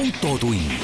[0.00, 0.82] autotund.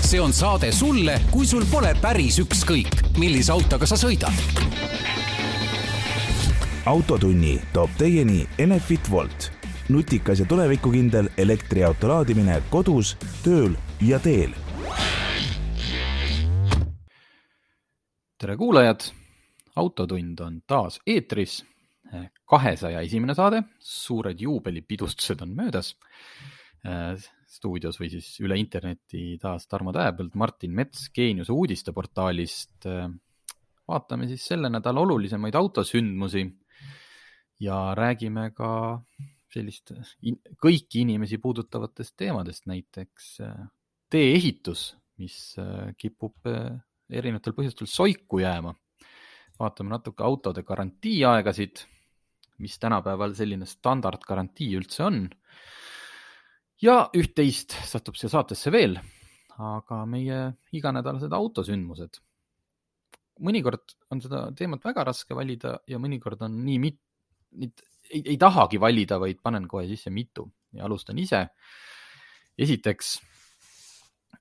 [0.00, 4.34] see on saade sulle, kui sul pole päris ükskõik, millise autoga sa sõidad.
[6.86, 9.52] autotunni toob teieni Enefit Volt,
[9.88, 13.14] nutikas ja tulevikukindel elektriauto laadimine kodus,
[13.44, 14.50] tööl ja teel.
[18.38, 19.06] tere kuulajad,
[19.76, 21.60] autotund on taas eetris
[22.44, 25.94] kahesaja esimene saade, suured juubelipidustused on möödas.
[26.82, 27.14] Äh,
[27.46, 32.88] stuudios või siis üle interneti taas Tarmo Tähepõld, Martin Mets Geeniuse uudisteportaalist.
[32.90, 33.06] Äh,
[33.86, 36.42] vaatame siis selle nädala olulisemaid autosündmusi
[37.62, 38.72] ja räägime ka
[39.52, 39.92] sellist
[40.58, 43.62] kõiki inimesi puudutavatest teemadest, näiteks äh,
[44.10, 44.88] tee-ehitus,
[45.22, 45.36] mis
[46.00, 48.74] kipub erinevatel põhjustel soiku jääma.
[49.60, 51.84] vaatame natuke autode garantiiaegasid
[52.62, 55.24] mis tänapäeval selline standardgarantii üldse on.
[56.82, 58.98] Ja üht-teist satub siia saatesse veel,
[59.62, 60.42] aga meie
[60.74, 62.20] iganädalased autosündmused.
[63.42, 67.02] mõnikord on seda teemat väga raske valida ja mõnikord on nii mit-,
[67.58, 71.46] mit, ei, ei tahagi valida, vaid panen kohe sisse mitu ja alustan ise.
[72.58, 73.20] esiteks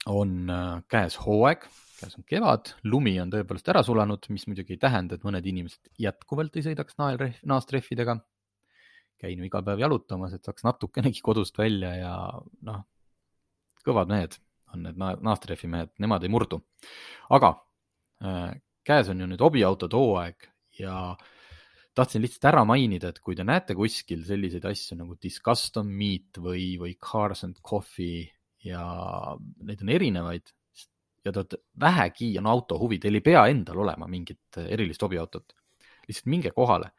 [0.08, 1.70] on äh, käes hooaeg
[2.02, 5.92] käes on kevad, lumi on tõepoolest ära sulanud, mis muidugi ei tähenda, et mõned inimesed
[6.02, 8.18] jätkuvalt ei sõidaks naelrehv, naastrehvidega.
[9.22, 12.14] Käin ju iga päev jalutamas, et saaks natukenegi kodust välja ja
[12.68, 12.82] noh,
[13.86, 14.40] kõvad mehed
[14.74, 16.62] on need naastrehvi mehed, nemad ei murdu.
[17.36, 17.54] aga
[18.24, 18.56] äh,
[18.88, 20.48] käes on ju nüüd hobiautode hooaeg
[20.80, 20.96] ja
[21.98, 26.78] tahtsin lihtsalt ära mainida, et kui te näete kuskil selliseid asju nagu Discustom Meat või,
[26.80, 28.30] või Cars and Coffee
[28.64, 28.84] ja
[29.68, 30.54] neid on erinevaid,
[31.26, 35.58] ja te olete vähegi on auto huvi, teil ei pea endal olema mingit erilist hobiautot.
[36.08, 36.92] lihtsalt minge kohale,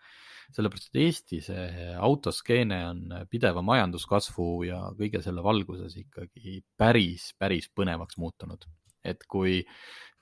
[0.52, 7.70] sellepärast et Eesti see autoskeene on pideva majanduskasvu ja kõige selle valguses ikkagi päris, päris
[7.74, 8.66] põnevaks muutunud.
[9.02, 9.56] et kui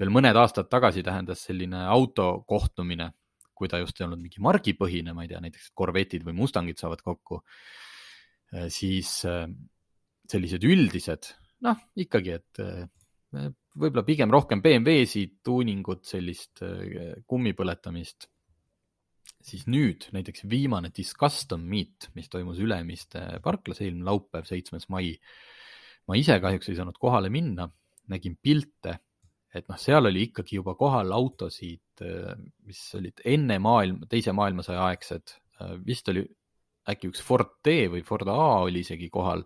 [0.01, 3.11] veel mõned aastad tagasi tähendas selline autokohtumine,
[3.53, 7.03] kui ta just ei olnud mingi margipõhine, ma ei tea, näiteks Corvette'id või Mustangid saavad
[7.05, 7.43] kokku,
[8.73, 9.11] siis
[10.31, 11.29] sellised üldised,
[11.67, 12.63] noh ikkagi, et
[13.31, 16.65] võib-olla pigem rohkem BMW-sid, tuuningut, sellist
[17.29, 18.31] kummi põletamist.
[19.45, 25.15] Siis nüüd näiteks viimane Discustom Meet, mis toimus Ülemiste parklas eelmine laupäev, seitsmes mai.
[26.09, 27.69] ma ise kahjuks ei saanud kohale minna,
[28.11, 28.97] nägin pilte,
[29.55, 32.03] et noh, seal oli ikkagi juba kohal autosid,
[32.67, 35.34] mis olid enne maailma, teise maailmasõja aegsed.
[35.87, 36.25] Vist oli
[36.91, 39.45] äkki üks Ford D või Ford A oli isegi kohal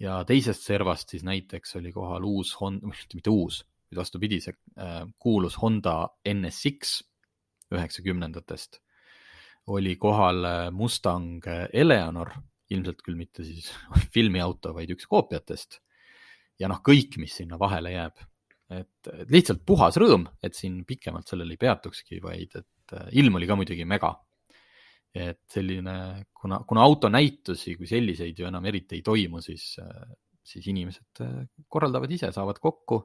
[0.00, 5.02] ja teisest servast siis näiteks oli kohal uus Honda, mitte uus, vaid vastupidi, see äh,
[5.18, 7.00] kuulus Honda NSX
[7.74, 8.80] üheksakümnendatest.
[9.74, 12.32] Oli kohal äh, Mustang Eleanor,
[12.70, 13.70] ilmselt küll mitte siis
[14.14, 15.80] filmiauto, vaid üks koopiatest.
[16.58, 18.24] ja noh, kõik, mis sinna vahele jääb,
[18.74, 23.46] et, lihtsalt puhas rõõm, et siin pikemalt sellel ei peatukski, vaid et äh, ilm oli
[23.46, 24.16] ka muidugi mega
[25.16, 25.94] et selline,
[26.36, 29.70] kuna, kuna autonäitusi kui selliseid ju enam eriti ei toimu, siis,
[30.46, 33.00] siis inimesed äh, korraldavad ise, saavad kokku,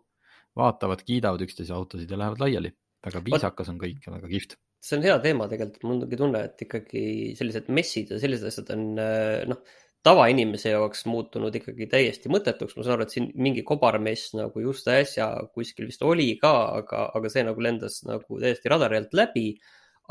[0.60, 2.74] vaatavad, kiidavad üksteise autosid ja lähevad laiali.
[3.04, 4.54] väga viisakas on kõik ja väga kihvt.
[4.84, 7.06] See on hea teema tegelikult, mul ongi tunne, et ikkagi
[7.40, 9.62] sellised messid ja sellised asjad on äh, noh,
[10.04, 12.76] tavainimese jaoks muutunud ikkagi täiesti mõttetuks.
[12.76, 16.52] ma saan aru, et siin mingi kobarmess nagu just äsja kuskil vist oli ka,
[16.82, 19.48] aga, aga see nagu lendas nagu täiesti radari alt läbi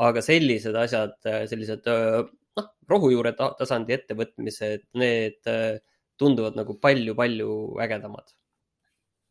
[0.01, 1.13] aga sellised asjad,
[1.49, 5.51] sellised noh, rohujuure tasandi ettevõtmised, need
[6.17, 7.51] tunduvad nagu palju-palju
[7.83, 8.33] ägedamad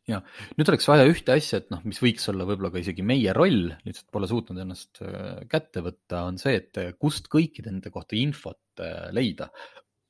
[0.09, 0.19] ja
[0.57, 3.69] nüüd oleks vaja ühte asja, et noh, mis võiks olla võib-olla ka isegi meie roll,
[3.85, 4.99] lihtsalt pole suutnud ennast
[5.51, 8.83] kätte võtta, on see, et kust kõikide nende kohta infot
[9.15, 9.49] leida.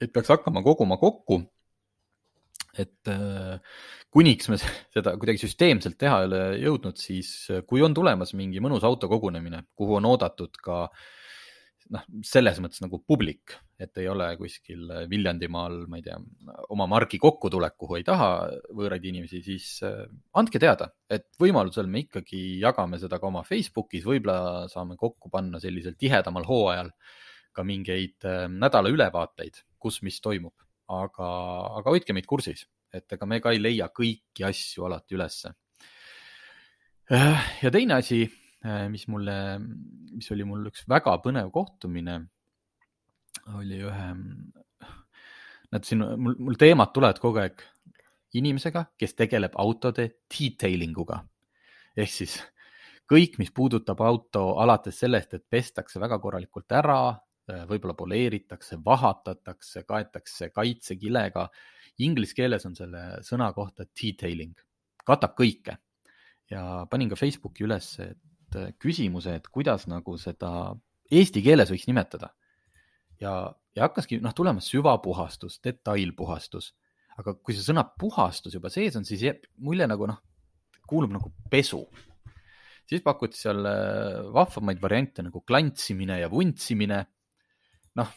[0.01, 1.43] et peaks hakkama koguma kokku
[2.77, 3.59] et äh,
[4.13, 4.57] kuniks me
[4.95, 9.63] seda kuidagi süsteemselt teha ei ole jõudnud, siis äh, kui on tulemas mingi mõnus autokogunemine,
[9.77, 10.87] kuhu on oodatud ka
[11.93, 16.17] noh, selles mõttes nagu publik, et ei ole kuskil Viljandimaal, ma ei tea,
[16.73, 18.29] oma margi kokkutulek, kuhu ei taha
[18.75, 20.03] võõraid inimesi, siis äh,
[20.39, 25.61] andke teada, et võimalusel me ikkagi jagame seda ka oma Facebookis, võib-olla saame kokku panna
[25.63, 26.91] sellisel tihedamal hooajal
[27.53, 30.55] ka mingeid nädala ülevaateid, kus mis toimub
[30.91, 31.27] aga,
[31.79, 35.53] aga hoidke meid kursis, et ega me ka ei leia kõiki asju alati ülesse.
[37.13, 42.19] Äh, ja teine asi, äh, mis mulle, mis oli mul üks väga põnev kohtumine,
[43.59, 44.07] oli ühe,
[45.73, 47.65] näed siin mul, mul teemad tulevad kogu aeg
[48.39, 51.19] inimesega, kes tegeleb autode detailing uga
[51.99, 52.37] ehk siis
[53.11, 57.01] kõik, mis puudutab auto alates sellest, et pestakse väga korralikult ära,
[57.51, 61.49] Äh, võib-olla poleeritakse, vahatatakse, kaetakse kaitsekilega.
[62.05, 64.55] Inglise keeles on selle sõna kohta detailing,
[65.03, 65.75] katab kõike.
[66.51, 68.32] Ja panin ka Facebooki üles, et äh,
[68.81, 70.73] küsimuse, et kuidas nagu seda
[71.13, 72.33] eesti keeles võiks nimetada.
[73.21, 76.73] ja, ja hakkaski noh tulema süvapuhastus, detailpuhastus,
[77.17, 80.19] aga kui see sõna puhastus juba sees on, siis jääb mulje nagu noh,
[80.89, 81.85] kuulub nagu pesu
[82.89, 87.03] siis pakuti seal äh, vahvamaid variante nagu klantsimine ja vuntsimine.
[87.99, 88.11] noh.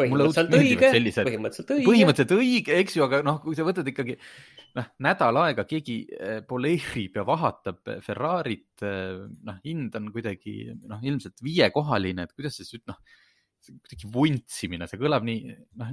[0.00, 1.86] põhimõtteliselt õige, põhimõtteliselt õige.
[1.86, 4.16] põhimõtteliselt õige, eks ju, aga noh, kui sa võtad ikkagi
[4.78, 5.96] noh, nädal aega keegi
[6.48, 12.66] poleerib ja vahatab Ferrarit, äh, noh, hind on kuidagi noh, ilmselt viiekohaline, et kuidas sa
[12.66, 12.98] siis noh,
[13.68, 15.92] kuidagi vuntsimine, see kõlab nii, noh,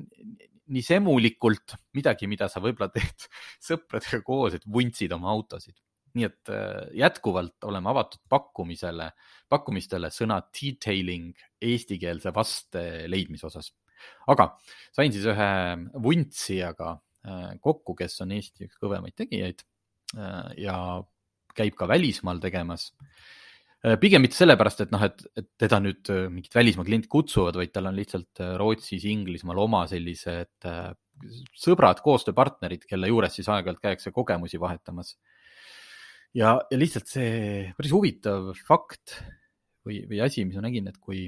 [0.70, 3.30] nii semulikult midagi, mida sa võib-olla teed
[3.70, 5.78] sõpradega koos, et vuntsid oma autosid
[6.18, 9.12] nii et äh, jätkuvalt oleme avatud pakkumisele,
[9.50, 13.74] pakkumistele sõna detailing eestikeelse vaste leidmise osas.
[14.32, 14.56] aga
[14.96, 15.52] sain siis ühe
[16.02, 16.96] vuntsijaga
[17.62, 19.64] kokku, kes on Eesti üks kõvemaid tegijaid
[20.18, 20.78] äh, ja
[21.58, 22.94] käib ka välismaal tegemas.
[24.00, 27.90] pigem mitte sellepärast, et noh, et, et teda nüüd mingid välismaa kliendid kutsuvad, vaid tal
[27.90, 30.68] on lihtsalt Rootsis, Inglismaal oma sellised
[31.58, 35.18] sõbrad, koostööpartnerid, kelle juures siis aeg-ajalt käiakse kogemusi vahetamas
[36.36, 39.18] ja, ja lihtsalt see päris huvitav fakt
[39.86, 41.28] või, või asi, mis ma nägin, et kui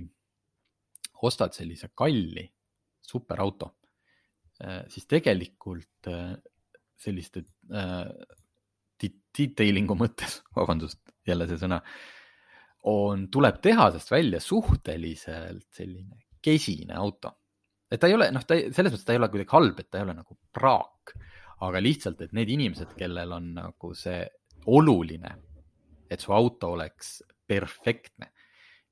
[1.26, 2.48] ostad sellise kalli
[3.06, 3.81] superauto, äh,
[4.92, 6.36] siis tegelikult äh,
[7.02, 7.44] selliste
[7.74, 8.08] äh,
[9.38, 11.82] detailing'u mõttes, vabandust, jälle see sõna,
[12.90, 17.36] on, tuleb tehasest välja suhteliselt selline kesine auto.
[17.92, 19.90] et ta ei ole, noh, ta ei, selles mõttes ta ei ole kuidagi halb, et
[19.92, 21.14] ta ei ole nagu praak,
[21.62, 24.24] aga lihtsalt, et need inimesed, kellel on nagu see
[24.72, 25.36] oluline,
[26.10, 28.32] et su auto oleks perfektne,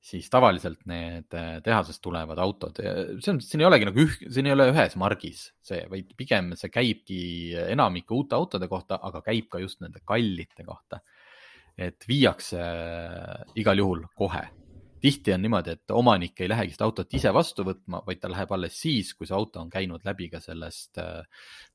[0.00, 4.48] siis tavaliselt need äh, tehasest tulevad autod, selles mõttes siin ei olegi nagu üh-, siin
[4.48, 7.20] ei ole ühes margis see, vaid pigem see käibki
[7.66, 11.02] enamike uute autode kohta, aga käib ka just nende kallite kohta.
[11.80, 14.42] et viiakse äh, igal juhul kohe.
[15.00, 18.52] tihti on niimoodi, et omanik ei lähegi seda autot ise vastu võtma, vaid ta läheb
[18.52, 21.24] alles siis, kui see auto on käinud läbi ka sellest äh,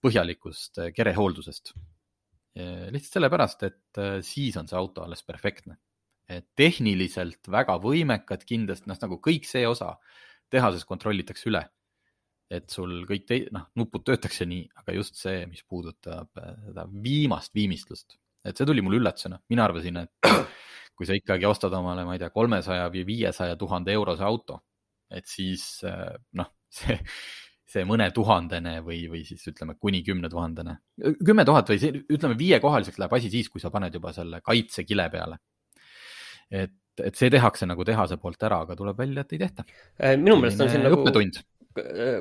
[0.02, 1.76] põhjalikust kerehooldusest
[2.56, 5.76] lihtsalt sellepärast, et äh, siis on see auto alles perfektne.
[6.58, 9.96] Tehniliselt väga võimekad kindlasti, noh nagu kõik see osa
[10.50, 11.66] tehases kontrollitakse üle.
[12.50, 16.84] et sul kõik tei-, noh, nupud töötakse nii, aga just see, mis puudutab äh, seda
[16.86, 20.30] viimast viimistlust, et see tuli mulle üllatusena, mina arvasin, et
[20.96, 24.60] kui sa ikkagi ostad omale, ma ei tea, kolmesaja või viiesaja tuhande eurose auto,
[25.10, 27.00] et siis äh, noh, see
[27.76, 30.78] see mõnetuhandene või, või siis ütleme kuni kümnetuhandene.
[31.26, 35.10] kümme tuhat või see, ütleme viiekohaliseks läheb asi siis, kui sa paned juba selle kaitsekile
[35.12, 35.40] peale.
[36.52, 39.68] Et, et see tehakse nagu tehase poolt ära, aga tuleb välja, et ei tehta.
[40.00, 41.44] Äh, minu meelest on siin nagu õppetund.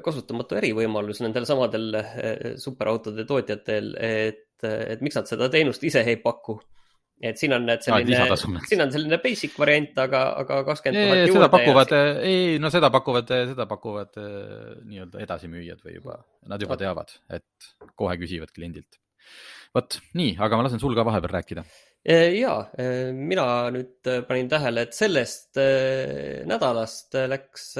[0.04, 2.30] kasutamatu ärivõimalus nendel samadel äh,
[2.60, 6.58] superautode tootjatel, et, et miks nad seda teenust ise ei paku
[7.22, 8.36] et siin on selline,
[8.66, 11.36] siin on selline basic variant, aga, aga kakskümmend tuhat juurde.
[11.38, 11.94] seda pakuvad,
[12.26, 16.18] ei no seda pakuvad, seda pakuvad nii-öelda edasimüüjad või juba,
[16.50, 18.98] nad juba teavad, et kohe küsivad kliendilt.
[19.74, 21.64] vot nii, aga ma lasen sul ka vahepeal rääkida.
[22.04, 22.54] Ja,
[23.16, 25.56] mina nüüd panin tähele, et sellest
[26.50, 27.70] nädalast läks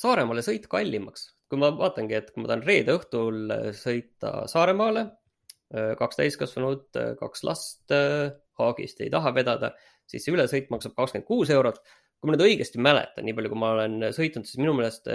[0.00, 1.28] Saaremaale sõit kallimaks.
[1.50, 5.06] kui ma vaatangi, et kui ma tahan reede õhtul sõita Saaremaale
[5.70, 9.70] Äh, kaks täiskasvanut, äh, kaks last äh, Haagist ei taha vedada,
[10.10, 11.78] siis see ülesõit maksab kakskümmend kuus eurot.
[12.20, 15.06] kui ma nüüd õigesti mäletan, nii palju, kui ma olen sõitnud, siis minu meelest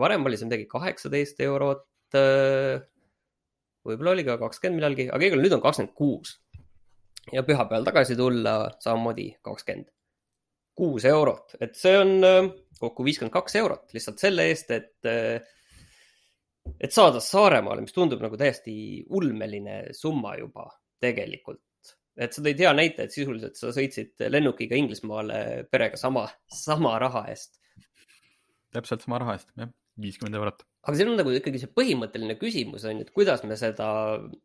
[0.00, 1.84] varem oli see midagi kaheksateist eurot.
[3.86, 6.34] võib-olla oli ka kakskümmend millalgi, aga igal juhul nüüd on kakskümmend kuus.
[7.32, 9.90] Ja pühapäeval tagasi tulla samamoodi kakskümmend
[10.74, 12.14] kuus eurot, et see on
[12.80, 15.10] kokku viiskümmend kaks eurot lihtsalt selle eest, et
[16.80, 18.74] et saada Saaremaale, mis tundub nagu täiesti
[19.10, 20.68] ulmeline summa juba
[21.02, 21.62] tegelikult.
[22.12, 27.24] et sa tõid hea näite, et sisuliselt sa sõitsid lennukiga Inglismaale perega sama, sama raha
[27.32, 27.56] eest.
[28.72, 30.66] täpselt sama raha eest, jah, viiskümmend eurot.
[30.82, 33.88] Aga siin on nagu ikkagi see põhimõtteline küsimus on ju, et kuidas me seda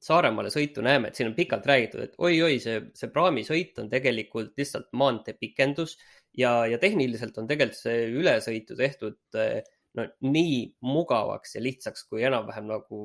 [0.05, 4.53] Saaremaale sõitu näeme, et siin on pikalt räägitud, et oi-oi, see, see praamisõit on tegelikult
[4.59, 5.95] lihtsalt maantee pikendus
[6.37, 9.17] ja, ja tehniliselt on tegelikult see ülesõitu tehtud
[9.97, 13.01] no nii mugavaks ja lihtsaks, kui enam-vähem nagu,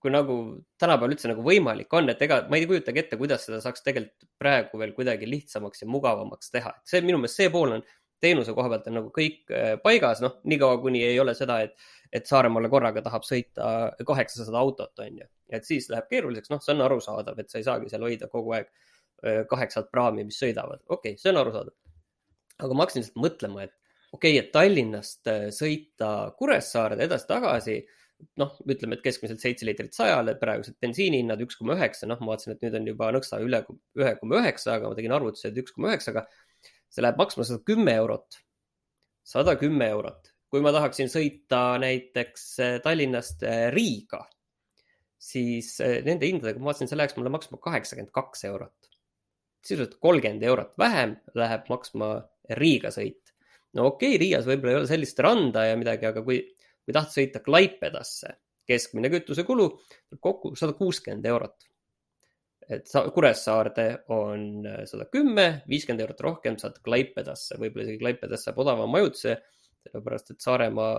[0.00, 0.38] kui nagu
[0.80, 4.30] tänapäeval üldse nagu võimalik on, et ega ma ei kujutagi ette, kuidas seda saaks tegelikult
[4.40, 7.84] praegu veel kuidagi lihtsamaks ja mugavamaks teha, et see minu meelest see pool on
[8.22, 11.88] teenuse koha pealt on nagu kõik äh, paigas, noh, niikaua kuni ei ole seda, et,
[12.12, 13.70] et Saaremaale korraga tahab sõita
[14.06, 15.28] kaheksasada autot, on ju.
[15.52, 18.56] et siis läheb keeruliseks, noh, see on arusaadav, et sa ei saagi seal hoida kogu
[18.56, 21.76] aeg äh, kaheksat praami, mis sõidavad, okei okay,, see on arusaadav.
[22.56, 23.76] aga ma hakkasin lihtsalt mõtlema, et
[24.12, 27.80] okei okay,, et Tallinnast äh, sõita Kuressaarde edasi-tagasi
[28.40, 32.54] noh, ütleme, et keskmiselt seitse liitrit sajale, praegused bensiinihinnad üks koma üheksa, noh, ma vaatasin,
[32.54, 33.62] et nüüd on juba nõksa üle
[33.98, 36.24] ühe koma üheksa, aga ma tegin arvutuse, et üks koma üheksaga.
[36.96, 38.38] See läheb maksma sada kümme eurot,
[39.26, 40.32] sada kümme eurot.
[40.46, 44.22] kui ma tahaksin sõita näiteks eh, Tallinnast eh, Riiga,
[45.20, 48.90] siis eh, nende hindadega ma vaatasin, see läheks mulle maksma kaheksakümmend kaks eurot.
[49.66, 52.10] sisuliselt kolmkümmend eurot vähem läheb maksma
[52.56, 53.34] Riiga sõit.
[53.74, 56.40] no okei okay,, Riias võib-olla ei ole sellist randa ja midagi, aga kui
[56.86, 58.36] kui tahad sõita Klaipedasse,
[58.66, 59.66] keskmine kütusekulu
[60.22, 61.66] kokku sada kuuskümmend eurot.
[62.70, 68.88] Et Kuressaarde on sada kümme, viiskümmend eurot rohkem saad Klaipedasse, võib-olla isegi Klaipedas saab odavama
[68.98, 69.36] majutuse,
[69.86, 70.96] sellepärast et Saaremaa,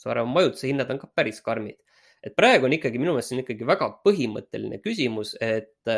[0.00, 1.80] Saaremaa majutuse hinnad on ka päris karmid.
[2.24, 5.90] et praegu on ikkagi minu meelest see on ikkagi väga põhimõtteline küsimus, et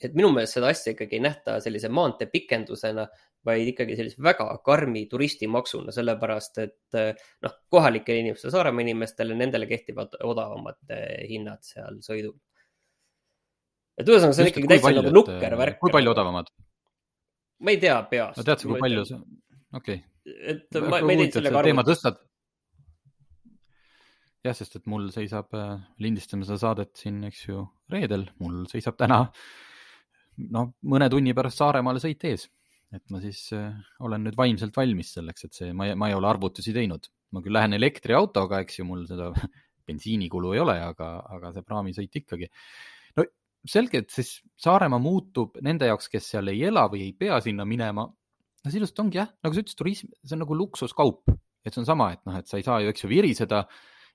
[0.00, 3.08] et minu meelest seda asja ikkagi ei nähta sellise maantee pikendusena,
[3.44, 7.00] vaid ikkagi sellise väga karmi turistimaksuna, sellepärast et
[7.42, 10.94] noh, kohalikele inimestele, Saaremaa inimestele, nendele kehtivad odavamad
[11.28, 12.36] hinnad seal sõidul.
[14.00, 15.78] Et ühesõnaga, see on ikkagi täitsa nagu nukker värk.
[15.82, 16.50] kui palju odavamad?
[17.60, 18.40] ma ei tea peast.
[18.40, 19.22] no tead sa, kui palju see,
[19.76, 20.36] okei okay..
[20.54, 21.70] et ma, ma ei teinud sellega aru.
[21.70, 22.20] teema tõstad.
[24.46, 28.96] jah, sest et mul seisab, äh, lindistame seda saadet siin, eks ju, reedel, mul seisab
[29.00, 29.26] täna
[30.50, 32.48] noh, mõne tunni pärast Saaremaale sõit ees
[32.94, 33.70] et ma siis äh,
[34.02, 37.54] olen nüüd vaimselt valmis selleks, et see, ma ma ei ole arvutusi teinud, ma küll
[37.54, 39.30] lähen elektriautoga, eks ju, mul seda
[39.88, 42.50] bensiinikulu ei ole, aga, aga see praamisõit ikkagi.
[43.68, 47.66] Selge, et siis Saaremaa muutub nende jaoks, kes seal ei ela või ei pea sinna
[47.68, 48.06] minema.
[48.60, 51.32] no sisuliselt ongi jah, nagu sa ütlesid, turism, see on nagu luksuskaup,
[51.64, 53.64] et see on sama, et noh, et sa ei saa ju, eks ju, viriseda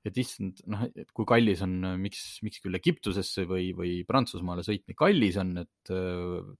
[0.06, 4.84] et issand, noh, et kui kallis on, miks, miks küll Egiptusesse või, või Prantsusmaale sõit
[4.86, 5.94] nii kallis on, et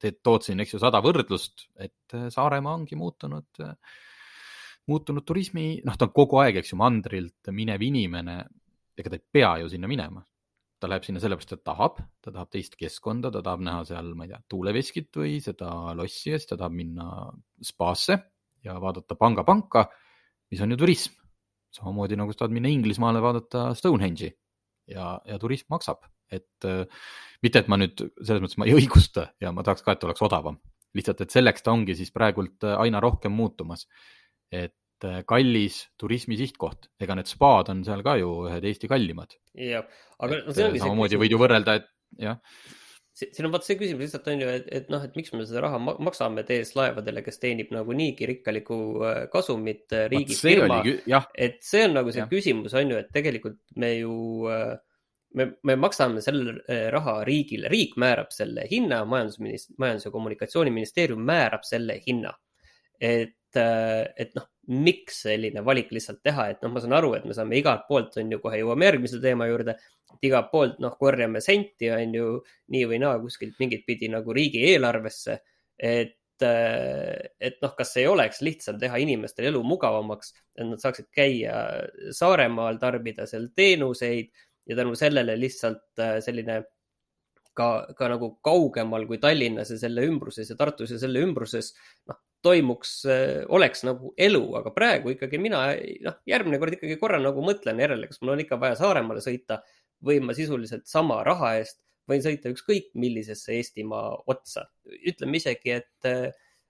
[0.02, 3.62] teed, tood siin, eks ju, sada võrdlust, et Saaremaa ongi muutunud,
[4.90, 8.40] muutunud turismi, noh, ta on kogu aeg, eks ju, mandrilt minev inimene,
[8.98, 10.26] ega ta ei pea ju sinna minema.
[10.86, 14.28] Ta läheb sinna sellepärast, et tahab, ta tahab teist keskkonda, ta tahab näha seal, ma
[14.28, 17.08] ei tea, tuuleveskit või seda lossi ja siis ta tahab minna
[17.66, 18.20] spaasse
[18.66, 19.88] ja vaadata pangapanka,
[20.54, 21.18] mis on ju turism.
[21.76, 24.30] Samamoodi nagu sa tahad minna Inglismaale vaadata Stonehenge'i.
[24.94, 26.86] Ja, ja turism maksab, et äh,
[27.42, 30.22] mitte, et ma nüüd selles mõttes ma ei õigusta ja ma tahaks ka, et oleks
[30.22, 30.60] odavam,
[30.94, 33.88] lihtsalt, et selleks ta ongi siis praegult äh, aina rohkem muutumas.
[34.54, 34.78] et
[35.28, 39.36] kallis turismi sihtkoht, ega need spaad on seal ka ju ühed Eesti kallimad.
[39.54, 39.84] jah,
[40.20, 40.86] aga no see ongi see.
[40.88, 41.92] samamoodi võid ju võrrelda, et
[42.24, 42.40] jah
[43.16, 45.62] siin on vaata see küsimus lihtsalt on ju, et, et noh, et miks me seda
[45.64, 50.82] raha maksame TS Laevadele, kes teenib nagu niigi rikkalikku äh, kasumit äh, riigifirma.
[51.32, 52.28] et see on nagu see ja.
[52.32, 54.18] küsimus on ju, et tegelikult me ju,
[54.52, 54.74] äh,
[55.40, 56.58] me, me maksame selle
[56.92, 62.36] raha riigile, riik määrab selle hinna, majandusminist-, majandus- ja kommunikatsiooniministeerium määrab selle hinna.
[63.00, 67.36] et, et noh, miks selline valik lihtsalt teha, et noh, ma saan aru, et me
[67.38, 69.76] saame igalt poolt on ju, kohe jõuame järgmise teema juurde
[70.16, 72.28] et igalt poolt noh, korjame senti, on ju,
[72.74, 75.40] nii või naa kuskilt mingit pidi nagu riigieelarvesse.
[75.76, 81.10] et, äh, et noh, kas ei oleks lihtsam teha inimestele elu mugavamaks, et nad saaksid
[81.12, 81.56] käia
[82.16, 84.32] Saaremaal, tarbida seal teenuseid
[84.66, 86.64] ja tänu sellele lihtsalt äh, selline
[87.58, 91.72] ka, ka nagu kaugemal kui Tallinnas ja selle ümbruses ja Tartus ja selle ümbruses,
[92.10, 95.64] noh, toimuks, äh, oleks nagu elu, aga praegu ikkagi mina,
[96.06, 99.62] noh, järgmine kord ikkagi korra nagu mõtlen järele, kas mul on ikka vaja Saaremaale sõita
[100.06, 104.68] võin ma sisuliselt sama raha eest, võin sõita ükskõik millisesse Eestimaa otsa.
[104.86, 106.10] ütleme isegi, et,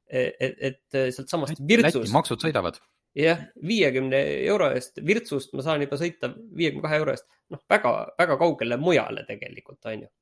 [0.07, 2.13] et, et sealtsamast Virtsust.
[2.13, 2.79] maksud sõidavad.
[3.19, 7.91] jah, viiekümne euro eest Virtsust ma saan juba sõita viiekümne kahe euro eest, noh, väga,
[8.19, 10.13] väga kaugele mujale tegelikult, on ju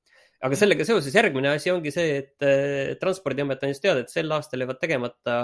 [0.43, 4.81] aga sellega seoses järgmine asi ongi see, et Transpordiamet andis teada, et sel aastal jäävad
[4.81, 5.37] tegemata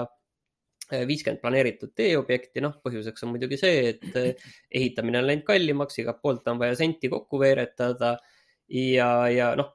[0.90, 4.46] viiskümmend planeeritud teeobjekti, noh, põhjuseks on muidugi see, et eh,
[4.80, 8.16] ehitamine on läinud kallimaks, igalt poolt on vaja senti kokku veeretada.
[8.70, 9.72] Ja, ja noh,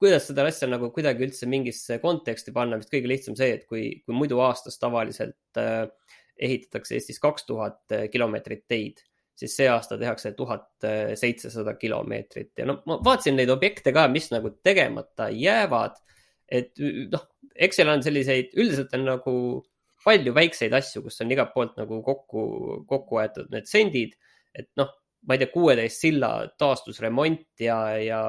[0.00, 3.84] kuidas seda asja nagu kuidagi üldse mingisse konteksti panna, vist kõige lihtsam see, et kui,
[4.04, 5.62] kui muidu aastas tavaliselt
[6.42, 9.02] ehitatakse Eestis kaks tuhat eh, kilomeetrit teid,
[9.38, 10.84] siis see aasta tehakse tuhat
[11.18, 15.96] seitsesada kilomeetrit ja noh, ma vaatasin neid objekte ka, mis nagu tegemata jäävad.
[16.52, 16.72] et
[17.12, 19.34] noh, Excel on selliseid, üldiselt on nagu
[20.04, 22.44] palju väikseid asju, kus on igalt poolt nagu kokku,
[22.88, 24.16] kokku aetud need sendid.
[24.54, 24.90] et noh,
[25.28, 28.22] ma ei tea, kuueteist silla taastusremont ja, ja,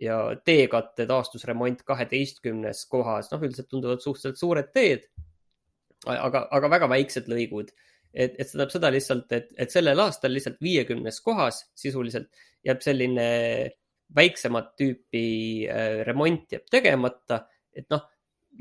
[0.00, 5.06] ja teekatte taastusremont kaheteistkümnes kohas, noh, üldiselt tunduvad suhteliselt suured teed.
[6.06, 7.72] aga, aga väga väiksed lõigud
[8.16, 12.30] et, et see tähendab seda lihtsalt, et, et sellel aastal lihtsalt viiekümnes kohas sisuliselt
[12.66, 13.28] jääb selline
[14.16, 15.26] väiksemat tüüpi
[15.68, 17.44] äh, remont jääb tegemata,
[17.76, 18.06] et noh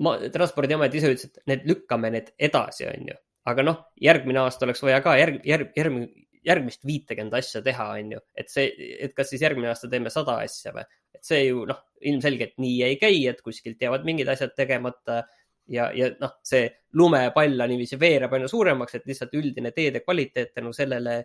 [0.01, 3.17] ma, transpordiamet ise ütles, et need lükkame need edasi, on ju.
[3.45, 5.97] aga noh, järgmine aasta oleks vaja ka järg, järg, järg,
[6.45, 8.69] järgmist viitekümmet asja teha, on ju, et see,
[9.05, 10.85] et kas siis järgmine aasta teeme sada asja või,
[11.15, 15.23] et see ju noh, ilmselgelt nii ei käi, et kuskilt jäävad mingid asjad tegemata
[15.71, 16.67] ja, ja noh, see
[16.97, 21.23] lumepall niiviisi veereb aina suuremaks, et lihtsalt üldine teede kvaliteet tänu sellele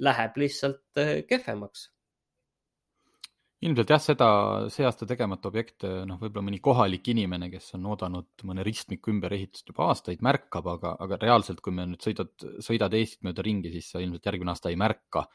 [0.00, 1.88] läheb lihtsalt äh, kehvemaks.
[3.60, 4.26] Ilmselt jah, seda
[4.72, 9.68] see aasta tegemata objekte, noh, võib-olla mõni kohalik inimene, kes on oodanud mõne ristmiku ümberehitust
[9.68, 12.32] juba aastaid, märkab, aga, aga reaalselt, kui me nüüd sõidad,
[12.64, 15.26] sõidad Eestit mööda ringi, siis sa ilmselt järgmine aasta ei märka,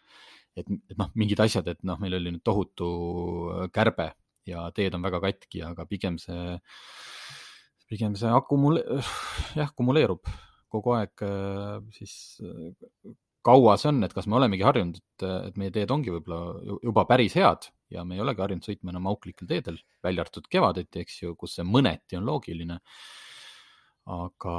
[0.58, 2.90] et, et noh, mingid asjad, et noh, meil oli nüüd tohutu
[3.76, 4.10] kärbe
[4.50, 6.58] ja teed on väga katki, aga pigem see,
[7.96, 8.84] pigem see akumule-,
[9.60, 10.28] jah, kumuleerub
[10.76, 11.24] kogu aeg
[11.96, 12.16] siis
[13.46, 17.06] kaua see on, et kas me olemegi harjunud, et, et meie teed ongi võib-olla juba
[17.10, 21.20] päris head ja me ei olegi harjunud sõitma enam auklikel teedel, välja arvatud kevadeti, eks
[21.22, 22.80] ju, kus see mõneti on loogiline.
[24.16, 24.56] aga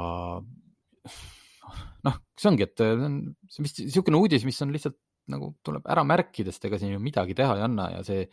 [2.07, 3.19] noh, see ongi, et see on,
[3.51, 4.97] see vist niisugune uudis, mis on lihtsalt
[5.31, 8.23] nagu tuleb ära märkida, sest ega siin ju midagi teha ei anna ja see,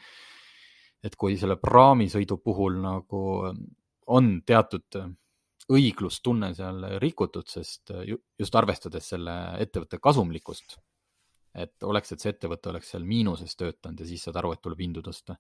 [1.05, 3.25] et kui selle praamisõidu puhul nagu
[4.07, 4.99] on teatud
[5.73, 7.95] õiglustunne seal rikutud, sest
[8.39, 10.77] just arvestades selle ettevõtte kasumlikkust
[11.55, 14.85] et oleks, et see ettevõte oleks seal miinuses töötanud ja siis saad aru, et tuleb
[14.85, 15.39] hindu tõsta.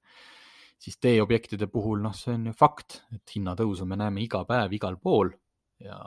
[0.78, 4.98] siis teeobjektide puhul, noh, see on ju fakt, et hinnatõusu me näeme iga päev igal
[5.02, 5.30] pool
[5.82, 5.98] ja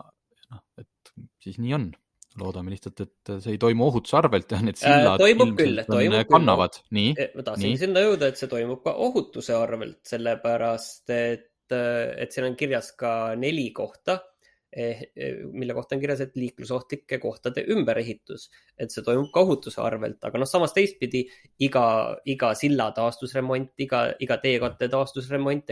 [0.52, 1.90] noh, et siis nii on.
[2.38, 6.28] loodame lihtsalt, et see ei toimu ohutuse arvelt ja need sillad äh, toimub küll, toimub
[6.30, 7.16] kannavad, nii.
[7.18, 12.48] Eh, ma tahtsingi sinna jõuda, et see toimub ka ohutuse arvelt, sellepärast et, et siin
[12.48, 14.20] on kirjas ka neli kohta
[14.76, 19.80] Eh, eh, mille kohta on kirjas, et liiklusohtlike kohtade ümberehitus, et see toimub ka ohutuse
[19.80, 21.22] arvelt, aga noh, samas teistpidi
[21.64, 21.84] iga,
[22.28, 25.72] iga silla taastusremont, iga, iga teekatte taastusremont,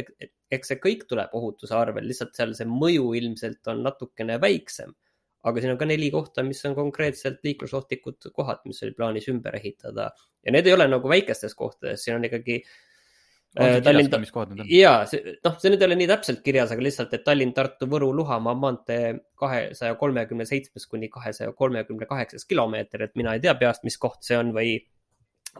[0.57, 4.95] eks see kõik tuleb ohutuse arvel, lihtsalt seal see mõju ilmselt on natukene väiksem.
[5.45, 9.59] aga siin on ka neli kohta, mis on konkreetselt liiklusohtlikud kohad, mis oli plaanis ümber
[9.59, 10.07] ehitada
[10.41, 12.94] ja need ei ole nagu väikestes kohtades, siin on ikkagi äh,
[13.55, 14.11] Äh, Tallinn,
[14.67, 17.87] ja see, noh, see nüüd ei ole nii täpselt kirjas, aga lihtsalt, et Tallinn, Tartu,
[17.87, 23.53] Võru, Luhamaa maantee kahesaja kolmekümne seitsmes kuni kahesaja kolmekümne kaheksas kilomeeter, et mina ei tea
[23.61, 24.75] peast, mis koht see on või,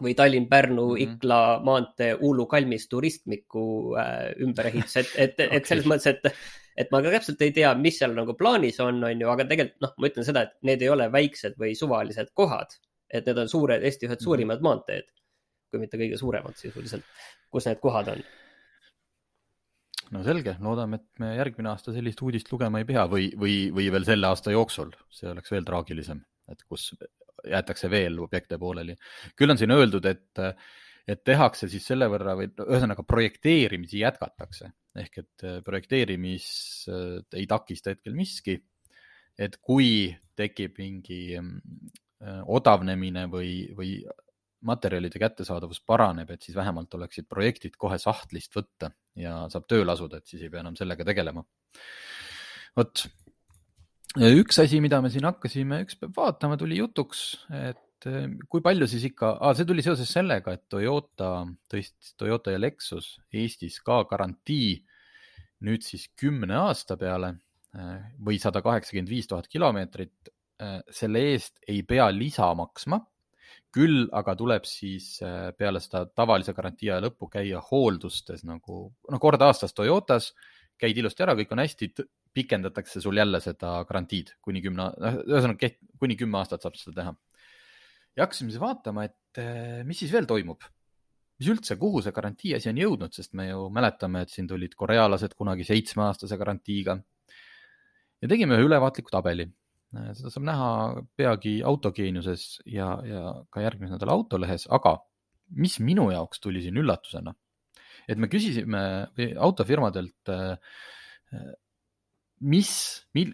[0.02, 1.16] või Tallinn-Pärnu mm -hmm.
[1.16, 6.32] Ikla maantee Uulu kalmistu ristmiku äh, ümberehitus, et, et okay., et selles mõttes, et,
[6.76, 9.88] et ma ka täpselt ei tea, mis seal nagu plaanis on, on ju, aga tegelikult
[9.88, 12.76] noh, ma ütlen seda, et need ei ole väiksed või suvalised kohad,
[13.08, 14.24] et need on suured, Eesti ühed mm -hmm.
[14.28, 15.08] suurimad maanteed
[15.76, 17.04] kui mitte kõige suuremad sisuliselt,
[17.52, 18.24] kus need kohad on.
[20.16, 23.90] no selge, loodame, et me järgmine aasta sellist uudist lugema ei pea või, või, või
[23.92, 26.92] veel selle aasta jooksul, see oleks veel traagilisem, et kus
[27.46, 28.96] jäetakse veel objekte pooleli.
[29.36, 30.42] küll on siin öeldud, et,
[31.06, 36.88] et tehakse siis selle võrra või ühesõnaga projekteerimisi jätkatakse ehk et projekteerimist
[37.36, 38.56] ei takista hetkel miski.
[39.36, 43.90] et kui tekib mingi äh, odavnemine või, või
[44.64, 50.20] materjalide kättesaadavus paraneb, et siis vähemalt oleksid projektid kohe sahtlist võtta ja saab tööle asuda,
[50.20, 51.44] et siis ei pea enam sellega tegelema.
[52.76, 53.06] vot,
[54.16, 59.08] üks asi, mida me siin hakkasime ükspäev vaatama, tuli jutuks, et eh, kui palju siis
[59.10, 61.32] ikka ah,, see tuli seoses sellega, et Toyota
[61.70, 64.76] tõstis, Toyota ja Lexus Eestis ka garantii
[65.66, 67.34] nüüd siis kümne aasta peale
[67.76, 70.32] eh, või sada kaheksakümmend viis tuhat kilomeetrit.
[70.56, 73.02] Eh, selle eest ei pea lisa maksma
[73.76, 79.20] küll aga tuleb siis äh, peale seda tavalise garantii aja lõppu käia hooldustes nagu, noh,
[79.22, 80.30] kord aastas Toyotas,
[80.80, 81.90] käid ilusti ära, kõik on hästi,
[82.36, 87.14] pikendatakse sul jälle seda garantiid kuni kümne, noh, ühesõnaga kuni kümme aastat saab seda teha.
[88.16, 90.64] ja hakkasime siis vaatama, et äh, mis siis veel toimub,
[91.40, 94.76] mis üldse, kuhu see garantii asi on jõudnud, sest me ju mäletame, et siin tulid
[94.78, 96.96] korealased kunagi seitsmeaastase garantiiga.
[98.22, 99.50] ja tegime ühe ülevaatliku tabeli
[99.94, 100.70] seda saab näha
[101.18, 103.22] peagi autogeeniuses ja, ja
[103.52, 104.96] ka järgmise nädala autolehes, aga
[105.62, 107.32] mis minu jaoks tuli siin üllatusena,
[108.08, 108.82] et me küsisime
[109.42, 110.56] autofirmadelt, äh,
[112.50, 112.72] mis,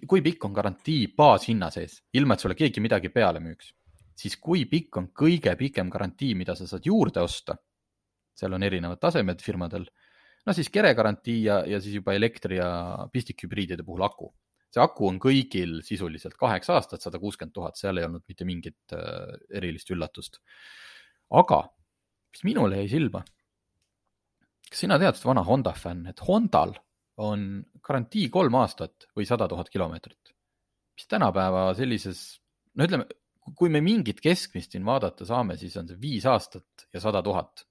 [0.09, 3.73] kui pikk on garantii baashinna sees, ilma et sulle keegi midagi peale müüks,
[4.19, 7.57] siis kui pikk on kõige pikem garantii, mida sa saad juurde osta.
[8.33, 9.85] seal on erinevad tasemed firmadel,
[10.47, 12.69] no siis keregarantii ja, ja siis juba elektri ja
[13.13, 14.31] pistikhübriidide puhul aku
[14.73, 18.97] see aku on kõigil sisuliselt kaheksa aastat, sada kuuskümmend tuhat, seal ei olnud mitte mingit
[18.97, 20.41] äh, erilist üllatust.
[21.33, 21.63] aga,
[22.33, 23.23] mis minule jäi silma,
[24.69, 26.75] kas sina tead vana Honda fänn, et Hondal
[27.23, 30.33] on garantii kolm aastat või sada tuhat kilomeetrit,
[30.97, 32.23] mis tänapäeva sellises,
[32.77, 33.09] no ütleme,
[33.59, 37.67] kui me mingit keskmist siin vaadata saame, siis on see viis aastat ja sada tuhat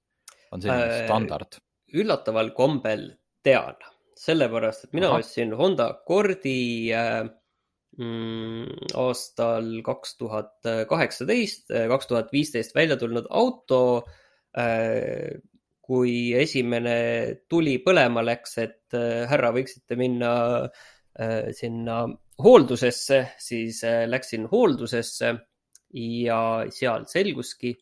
[0.52, 1.58] on selline äh, standard.
[1.92, 3.08] üllataval kombel
[3.42, 3.78] tean
[4.22, 5.20] sellepärast, et mina Aha.
[5.22, 7.22] ostsin Honda Accordi äh,
[7.98, 14.04] mm, aastal kaks tuhat kaheksateist, kaks tuhat viisteist välja tulnud auto.
[15.82, 16.96] kui esimene
[17.48, 18.94] tuli põlema läks, et
[19.28, 20.32] härra, võiksite minna
[21.56, 21.96] sinna
[22.44, 23.80] hooldusesse, siis
[24.12, 25.32] läksin hooldusesse
[25.96, 27.72] ja seal selguski,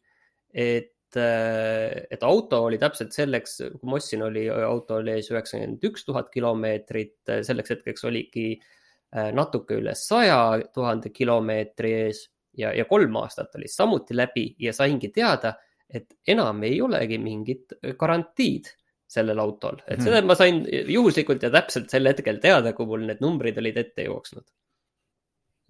[0.55, 5.87] et et, et auto oli täpselt selleks, kui ma ostsin, oli auto oli ees üheksakümmend
[5.91, 12.25] üks tuhat kilomeetrit, selleks hetkeks oligi äh, natuke üle saja tuhande kilomeetri ees
[12.59, 15.55] ja, ja kolm aastat oli samuti läbi ja saingi teada,
[15.91, 18.71] et enam ei olegi mingit garantiid
[19.11, 20.07] sellel autol, et mhm.
[20.07, 24.07] seda ma sain juhuslikult ja täpselt sel hetkel teada, kui mul need numbrid olid ette
[24.07, 24.47] jooksnud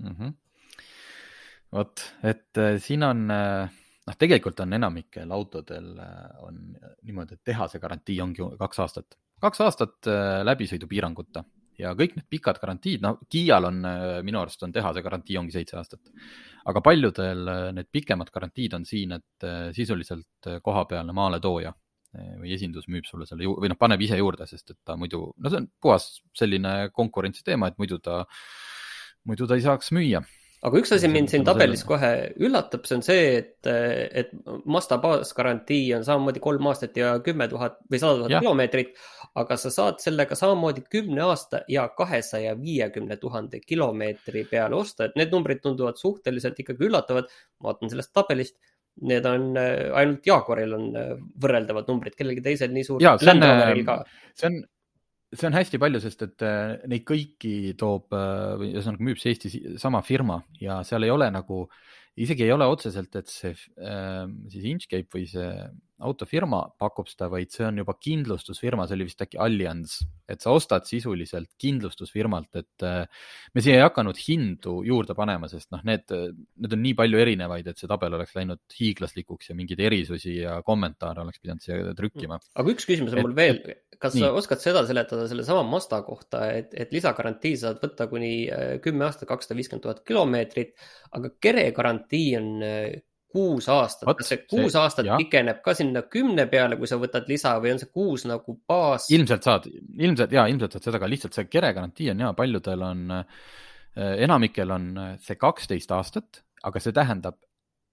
[0.04, 0.16] mm.
[0.18, 0.32] -hmm.
[1.72, 6.60] vot, et äh, siin on äh noh, tegelikult on enamikel autodel äh, on
[7.06, 11.44] niimoodi, et tehase garantii ongi kaks aastat, kaks aastat äh, läbisõidupiiranguta
[11.80, 15.56] ja kõik need pikad garantiid, no Kiial on äh, minu arust on tehase garantii ongi
[15.56, 16.12] seitse aastat.
[16.70, 21.72] aga paljudel need pikemad garantiid on siin, et sisuliselt kohapealne maaletooja
[22.40, 25.50] või esindus müüb sulle selle või noh, paneb ise juurde, sest et ta muidu, no
[25.50, 28.24] see on puhas selline konkurentsi teema, et muidu ta,
[29.24, 30.20] muidu ta ei saaks müüa
[30.66, 32.10] aga üks asi mind siin tabelis kohe
[32.42, 34.32] üllatab, see on see, et, et
[34.68, 38.90] Mazda baasgarantii on samamoodi kolm aastat ja kümme tuhat või sada tuhat kilomeetrit,
[39.40, 45.16] aga sa saad sellega samamoodi kümne aasta ja kahesaja viiekümne tuhande kilomeetri peale osta, et
[45.20, 47.32] need numbrid tunduvad suhteliselt ikkagi üllatavad.
[47.62, 48.58] vaatan sellest tabelist,
[49.08, 50.90] need on ainult Jaguaril on
[51.40, 53.00] võrreldavad numbrid, kellelgi teisel nii suur.
[53.16, 53.40] see on
[54.34, 54.60] see on
[55.38, 60.02] hästi palju, sest et äh, neid kõiki toob äh, või ühesõnaga müüb see Eesti sama
[60.02, 61.68] firma ja seal ei ole nagu,
[62.18, 65.52] isegi ei ole otseselt, et see äh, siis Inchcape või see
[66.06, 69.98] autofirma pakub seda, vaid see on juba kindlustusfirma, see oli vist äkki Allianz,
[70.30, 75.82] et sa ostad sisuliselt kindlustusfirmalt, et me siia ei hakanud hindu juurde panema, sest noh,
[75.86, 80.38] need, need on nii palju erinevaid, et see tabel oleks läinud hiiglaslikuks ja mingeid erisusi
[80.38, 82.40] ja kommentaare oleks pidanud siia trükkima.
[82.62, 83.60] aga üks küsimus on et, mul veel,
[84.00, 84.24] kas nii.
[84.24, 88.34] sa oskad seda seletada sellesama Mazda kohta, et, et lisagarantii saad võtta kuni
[88.84, 90.74] kümme aastat, kakssada viiskümmend tuhat kilomeetrit,
[91.16, 92.50] aga kere garantii on
[93.30, 95.20] kuus aastat, kas see kuus see, aastat jah.
[95.20, 99.08] pikeneb ka sinna kümne peale, kui sa võtad lisa või on see kuus nagu baas?
[99.14, 102.86] ilmselt saad, ilmselt ja ilmselt saad seda ka, lihtsalt see kere garantii on ja paljudel
[102.86, 107.38] on, äh, enamikel on äh, see kaksteist aastat, aga see tähendab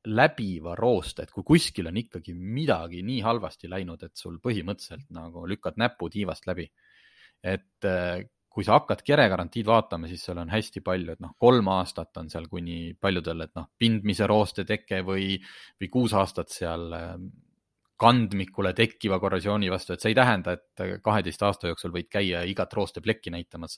[0.08, 5.44] läbiva rooste, et kui kuskil on ikkagi midagi nii halvasti läinud, et sul põhimõtteliselt nagu
[5.50, 6.70] lükkad näpu tiivast läbi.
[7.44, 8.26] et äh,
[8.58, 12.32] kui sa hakkad keregarantiid vaatama, siis seal on hästi palju, et noh, kolm aastat on
[12.32, 15.36] seal kuni paljudel, et noh, pindmise rooste teke või,
[15.78, 17.28] või kuus aastat seal ähm,
[18.02, 22.74] kandmikule tekkiva korrosiooni vastu, et see ei tähenda, et kaheteist aasta jooksul võid käia igat
[22.74, 23.78] roosteplekki näitamas.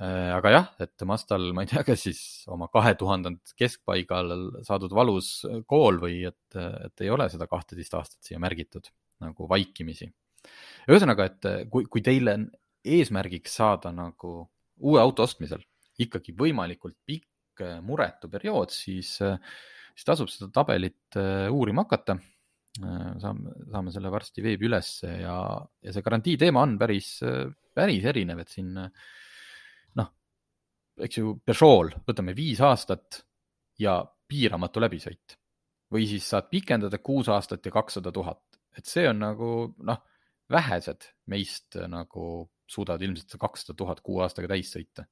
[0.00, 4.96] Äh, aga jah, et Mastal, ma ei tea, kas siis oma kahe tuhandend keskpaigal saadud
[4.96, 5.34] valus
[5.68, 8.88] kool või et, et ei ole seda kahteteist aastat siia märgitud
[9.20, 10.08] nagu vaikimisi.
[10.88, 12.40] ühesõnaga, et kui, kui teile
[12.86, 14.38] eesmärgiks saada nagu
[14.84, 15.64] uue auto ostmisel
[16.02, 19.38] ikkagi võimalikult pikk äh, muretu periood, siis, äh,
[19.94, 22.18] siis tasub seda tabelit äh, uurima hakata.
[22.76, 25.36] saame, saame selle varsti veebi ülesse ja,
[25.80, 27.06] ja see garantii teema on päris,
[27.72, 28.74] päris erinev, et siin
[29.96, 30.10] noh,
[31.06, 33.22] eks ju, Peugeot'l võtame viis aastat
[33.80, 35.38] ja piiramatu läbisõit
[35.88, 40.04] või siis saad pikendada kuus aastat ja kakssada tuhat, et see on nagu noh,
[40.52, 42.26] vähesed meist nagu
[42.70, 45.06] suudavad ilmselt kakssada tuhat kuue aastaga täis sõita.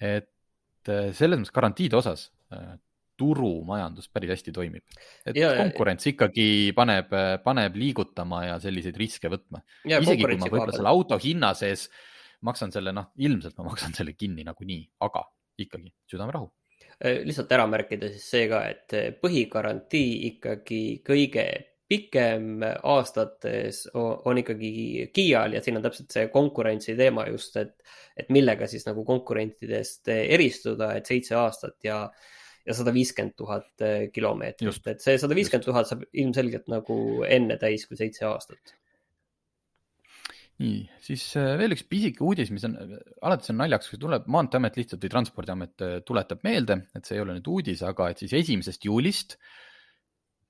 [0.00, 2.74] et äh, selles mõttes garantiide osas äh,
[3.16, 4.82] turumajandus päris hästi toimib.
[5.26, 7.12] et ja, konkurents ikkagi paneb,
[7.44, 9.62] paneb liigutama ja selliseid riske võtma.
[9.86, 11.88] isegi kui ma võib-olla selle auto hinna sees
[12.44, 15.22] maksan selle, noh, ilmselt ma maksan selle kinni nagunii, aga
[15.62, 16.50] ikkagi südamerahu
[16.98, 21.46] äh, lihtsalt ära märkida siis see ka, et põhigarantii ikkagi kõige
[21.94, 27.76] pikem aastates on ikkagi Kiial ja siin on täpselt see konkurentsi teema just, et,
[28.18, 31.98] et millega siis nagu konkurentidest eristuda, et seitse aastat ja,
[32.66, 36.96] ja sada viiskümmend tuhat kilomeetrit, et see sada viiskümmend tuhat saab ilmselgelt nagu
[37.28, 38.74] enne täis kui seitse aastat.
[40.62, 42.76] Nii, siis äh, veel üks pisike uudis, mis on,
[43.26, 47.18] alati see on naljakas, kui tuleb Maanteeamet lihtsalt või Transpordiamet äh, tuletab meelde, et see
[47.18, 49.48] ei ole nüüd uudis, aga et siis esimesest juulist äh,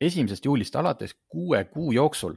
[0.09, 2.37] esimesest juulist alates kuue kuu jooksul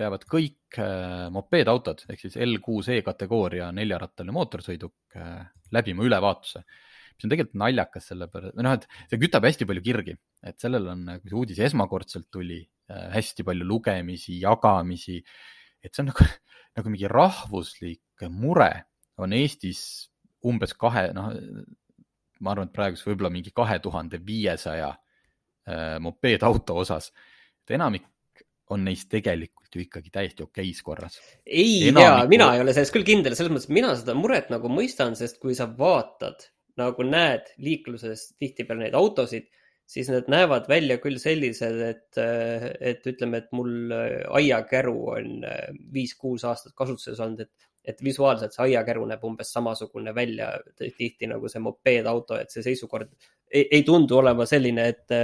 [0.00, 5.42] peavad kõik äh, mopeedautod ehk siis L6E kategooria neljarattaline mootorsõiduk äh,
[5.74, 6.62] läbima ülevaatuse.
[6.62, 10.14] mis on tegelikult naljakas, sellepärast, või noh, et see kütab hästi palju kirgi,
[10.46, 15.18] et sellel on, kui see uudis esmakordselt tuli, äh, hästi palju lugemisi, jagamisi,
[15.84, 16.28] et see on nagu,
[16.78, 18.70] nagu mingi rahvuslik mure
[19.20, 19.82] on Eestis
[20.48, 21.34] umbes kahe, noh,
[22.40, 25.09] ma arvan, et praeguseks võib-olla mingi kahe tuhande viiesaja äh,
[26.02, 27.10] mopeedauto osas,
[27.64, 28.06] et enamik
[28.70, 31.18] on neist tegelikult ju ikkagi täiesti okeis korras.
[31.46, 32.00] ei Enamiku...
[32.00, 35.16] tea, mina ei ole selles küll kindel, selles mõttes, et mina seda muret nagu mõistan,
[35.18, 36.46] sest kui sa vaatad,
[36.80, 39.48] nagu näed liikluses tihtipeale neid autosid,
[39.90, 42.20] siis need näevad välja küll sellised, et,
[42.92, 43.90] et ütleme, et mul
[44.38, 45.42] aiakäru on
[45.94, 51.50] viis-kuus aastat kasutuses olnud, et, et visuaalselt see aiakäru näeb umbes samasugune välja tihti nagu
[51.50, 53.10] see mopeedauto, et see seisukord
[53.50, 55.18] ei, ei tundu olema selline, et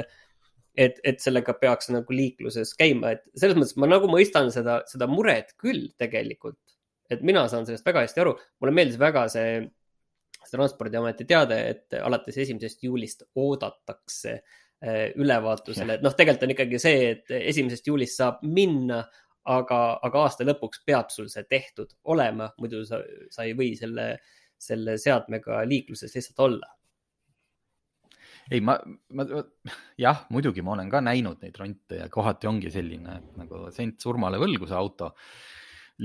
[0.77, 5.09] et, et sellega peaks nagu liikluses käima, et selles mõttes ma nagu mõistan seda, seda
[5.11, 6.61] muret küll tegelikult.
[7.11, 9.61] et mina saan sellest väga hästi aru, mulle meeldis väga see,
[10.41, 16.81] see Transpordiameti teade, et alates esimesest juulist oodatakse eh, ülevaatusele, et noh, tegelikult on ikkagi
[16.83, 19.05] see, et esimesest juulist saab minna,
[19.47, 22.99] aga, aga aasta lõpuks peab sul see tehtud olema, muidu sa,
[23.31, 24.17] sa ei või selle,
[24.59, 26.76] selle seadmega liikluses lihtsalt olla
[28.51, 28.77] ei, ma,
[29.19, 29.27] ma,
[29.99, 34.03] jah, muidugi ma olen ka näinud neid ronte ja kohati ongi selline, et nagu sent
[34.03, 35.13] surmale võlgu see auto.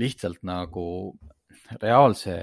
[0.00, 0.84] lihtsalt nagu
[1.82, 2.34] reaalse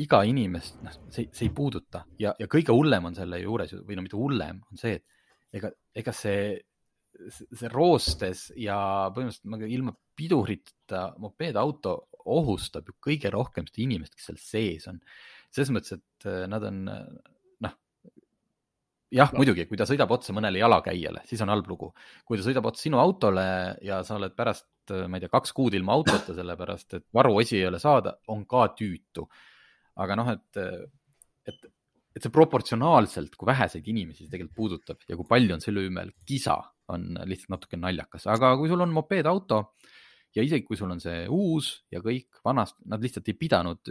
[0.00, 3.98] iga inimest, noh, see, see ei puuduta ja, ja kõige hullem on selle juures või
[3.98, 6.54] no mitte hullem, on see, et ega, ega see,
[7.28, 8.78] see roostes ja
[9.12, 11.92] põhimõtteliselt ilma pidurita mopeedauto
[12.30, 15.00] ohustab ju kõige rohkem seda inimest, kes seal sees on.
[15.52, 16.82] selles mõttes, et nad on
[19.14, 21.90] jah no., muidugi, kui ta sõidab otsa mõnele jalakäijale, siis on halb lugu.
[22.26, 23.44] kui ta sõidab otsa sinu autole
[23.86, 27.66] ja sa oled pärast, ma ei tea, kaks kuud ilma autota, sellepärast et varuosi ei
[27.68, 29.26] ole saada, on ka tüütu.
[30.00, 30.60] aga noh, et,
[31.50, 31.70] et,
[32.16, 36.12] et see proportsionaalselt, kui väheseid inimesi see tegelikult puudutab ja kui palju on selle ümber
[36.26, 36.56] kisa,
[36.90, 39.64] on lihtsalt natuke naljakas, aga kui sul on mopeedauto
[40.34, 43.90] ja isegi kui sul on see uus ja kõik vanast, nad lihtsalt ei pidanud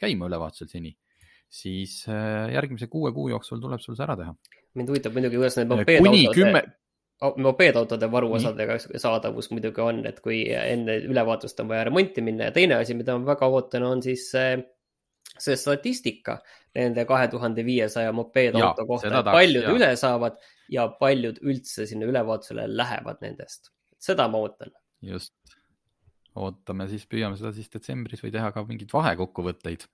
[0.00, 0.96] käima ülevaatusel seni
[1.52, 4.34] siis äh, järgmise kuue kuu jooksul tuleb sul see ära teha.
[4.76, 6.62] mind huvitab muidugi, kuidas need mopeedautode kümme...
[7.42, 12.80] mopeedautode varuosadega saadavus muidugi on, et kui enne ülevaatust on vaja remonti minna ja teine
[12.80, 16.38] asi, mida ma väga ootan, on siis see, statistika
[16.76, 19.72] nende kahe tuhande viiesaja mopeedauto kohta, paljud ja.
[19.78, 20.36] üle saavad
[20.72, 23.70] ja paljud üldse sinna ülevaatusele lähevad nendest.
[23.98, 24.74] seda ma ootan.
[25.00, 25.34] just,
[26.36, 29.86] ootame siis, püüame seda siis detsembris või teha ka mingeid vahekokkuvõtteid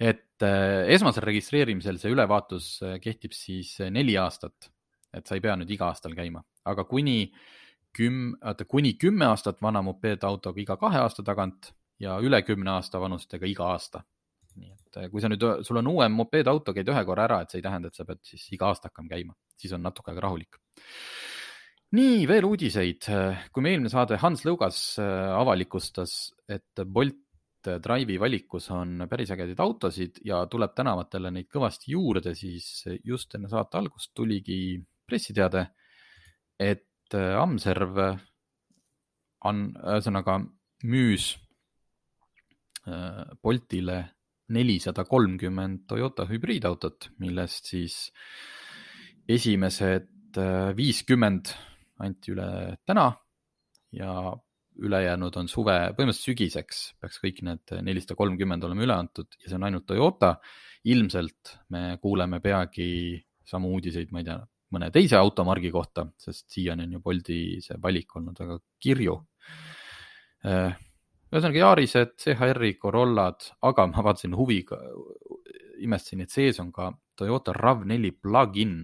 [0.00, 4.70] et äh, esmasel registreerimisel see ülevaatus äh, kehtib siis äh, neli aastat,
[5.16, 7.32] et sa ei pea nüüd iga aastal käima, aga kuni
[7.96, 13.00] küm-, oota kuni kümme aastat vana mopeedautoga iga kahe aasta tagant ja üle kümne aasta
[13.00, 14.04] vanustega iga aasta.
[14.56, 17.60] nii et kui sa nüüd, sul on uuem mopeedauto, käid ühe korra ära, et see
[17.60, 20.60] ei tähenda, et sa pead siis iga aasta hakkama käima, siis on natuke aega rahulik
[21.96, 23.06] nii, veel uudiseid.
[23.52, 27.25] kui me eelmine saade Hans Lõugas avalikustas, et Bolt
[27.70, 33.34] et Drive'i valikus on päris ägedaid autosid ja tuleb tänavatele neid kõvasti juurde, siis just
[33.34, 35.66] enne saate algust tuligi pressiteade,
[36.58, 36.82] et
[37.14, 37.98] Amserv
[39.46, 40.40] on, ühesõnaga
[40.90, 41.28] müüs
[42.88, 44.00] äh, Boltile
[44.54, 47.98] nelisada kolmkümmend Toyota hübriidautot, millest siis
[49.28, 51.54] esimesed äh, viiskümmend
[52.02, 52.48] anti üle
[52.86, 53.08] täna
[53.96, 54.10] ja
[54.84, 59.56] ülejäänud on suve, põhimõtteliselt sügiseks peaks kõik need nelisada kolmkümmend olema üle antud ja see
[59.58, 60.36] on ainult Toyota.
[60.86, 64.36] ilmselt me kuuleme peagi samu uudiseid, ma ei tea,
[64.74, 69.16] mõne teise automargi kohta, sest siiani on ju Bolti see valik olnud väga kirju.
[70.46, 70.76] Äh,
[71.32, 74.78] ühesõnaga Yarised, CHR-i, Corollad, aga ma vaatasin huviga,
[75.82, 78.78] imestasin, et sees on ka Toyota RAV4 plug-in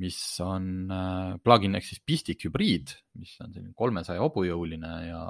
[0.00, 5.24] mis on äh, plugin ehk siis pistik hübriid, mis on selline kolmesaja hobujõuline ja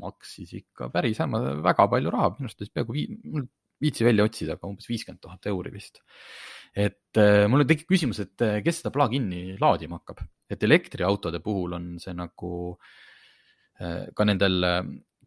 [0.00, 3.46] maksis ikka päris hämma, väga palju raha, minu arust peaaegu vii-, mul
[3.84, 6.02] viitsi välja otsida, aga umbes viiskümmend tuhat euri vist.
[6.74, 11.78] et äh, mul tekib küsimus, et äh, kes seda plugin'i laadima hakkab, et elektriautode puhul
[11.78, 12.54] on see nagu
[13.74, 14.62] ka nendel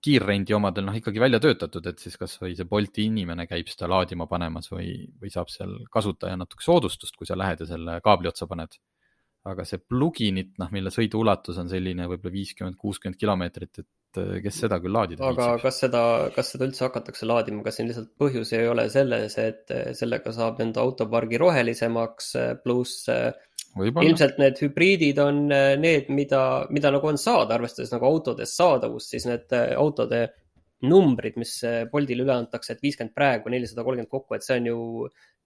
[0.08, 4.28] kiirrendi omadel noh, ikkagi välja töötatud, et siis kasvõi see Bolti inimene käib seda laadima
[4.32, 4.92] panemas või,
[5.22, 8.80] või saab seal kasutaja natuke soodustust, kui sa lähed ja selle kaabli otsa paned.
[9.48, 14.58] aga see pluginit, noh, mille sõiduulatus on selline võib-olla viiskümmend, kuuskümmend kilomeetrit, et eh, kes
[14.66, 15.62] seda küll laadida aga viitsib?
[15.64, 16.02] kas seda,
[16.36, 20.34] kas seda üldse hakatakse laadima, kas siin lihtsalt põhjus ei ole selles, et eh, sellega
[20.36, 23.08] saab enda autopargi rohelisemaks, eh, pluss
[23.86, 26.42] ilmselt need hübriidid on äh, need, mida,
[26.74, 30.24] mida nagu on saada, arvestades nagu autodest saadavust, siis need äh, autode
[30.88, 34.70] numbrid, mis äh, Boltile üle antakse, et viiskümmend praegu, nelisada kolmkümmend kokku, et see on
[34.70, 34.82] ju,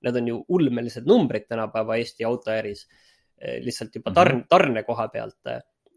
[0.07, 2.87] need on ju ulmelised numbrid tänapäeva Eesti autoäris.
[3.41, 4.47] lihtsalt juba tarn, mhm.
[4.49, 5.47] tarne koha pealt.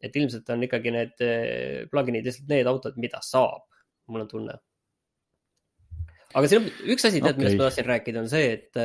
[0.04, 1.18] et ilmselt on ikkagi need
[1.90, 3.66] plugin'id lihtsalt need autod, mida saab,
[4.08, 4.54] mul on tunne
[6.34, 8.80] aga siin on üks asi, tead okay., millest ma tahtsin rääkida, on see, et,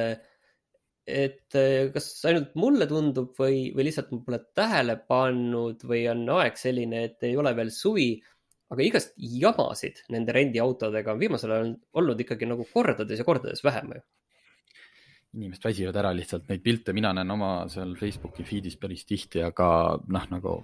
[1.07, 1.55] et
[1.93, 7.05] kas ainult mulle tundub või, või lihtsalt ma pole tähele pannud või on aeg selline,
[7.07, 8.11] et ei ole veel suvi,
[8.69, 13.95] aga igast jamasid nende rendiautodega on viimasel ajal olnud ikkagi nagu kordades ja kordades vähem
[13.95, 14.03] ju.
[15.39, 19.97] inimesed väsivad ära lihtsalt neid pilte, mina näen oma seal Facebooki feed'is päris tihti, aga
[20.07, 20.55] noh, nagu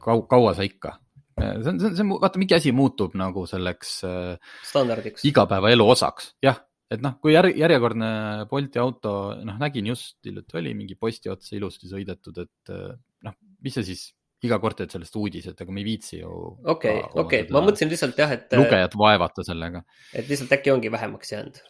[0.00, 0.96] kau-, kaua sa ikka.
[1.40, 5.24] see on, see on, see on, vaata, mingi asi muutub nagu selleks äh, standardiks.
[5.28, 8.10] igapäevaelu osaks, jah, et noh, kui jär, järjekordne
[8.50, 9.12] Bolti auto,
[9.46, 13.84] noh, nägin just hiljuti oli mingi posti otsa ilusti sõidetud, et äh, noh, mis sa
[13.86, 14.08] siis
[14.46, 16.30] iga kord teed sellest uudised, aga me ei viitsi ju.
[16.74, 19.84] okei, okei, ma mõtlesin lihtsalt jah, et, lugejat vaevata sellega.
[20.16, 21.60] et lihtsalt äkki ongi vähemaks jäänud.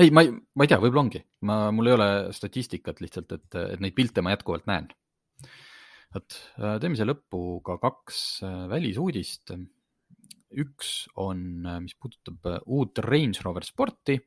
[0.00, 3.60] ei, ma ei, ma ei tea, võib-olla ongi, ma, mul ei ole statistikat lihtsalt, et,
[3.76, 4.88] et neid pilte ma jätkuvalt näen.
[6.16, 8.22] vot, teeme siia lõppu ka kaks
[8.72, 9.52] välisuudist.
[10.62, 11.40] Üks on,
[11.82, 14.18] mis puudutab äh, uut Range Rover Sporti,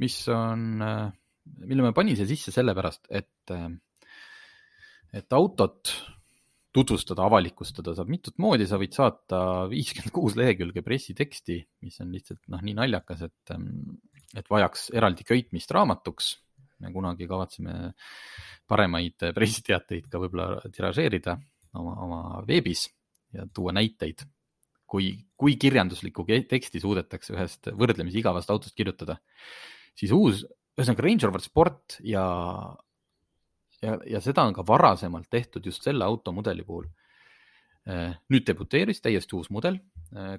[0.00, 3.52] mis on, mille ma panin siia sisse sellepärast, et,
[5.12, 5.92] et autot
[6.74, 12.44] tutvustada, avalikustada saab mitut moodi, sa võid saata viiskümmend kuus lehekülge pressiteksti, mis on lihtsalt
[12.52, 13.54] noh, nii naljakas, et,
[14.38, 16.36] et vajaks eraldi köitmist raamatuks.
[16.80, 17.92] me kunagi kavatseme
[18.64, 21.34] paremaid pressiteateid ka võib-olla tiražeerida
[21.76, 22.86] oma, oma veebis
[23.34, 24.22] ja tuua näiteid,
[24.90, 29.20] kui, kui kirjanduslikku teksti suudetakse ühest võrdlemisi igavast autost kirjutada,
[29.94, 30.42] siis uus,
[30.74, 32.24] ühesõnaga Range Rover Sport ja
[33.84, 36.88] ja, ja seda on ka varasemalt tehtud just selle automudeli puhul.
[38.30, 39.78] nüüd debuteeris täiesti uus mudel.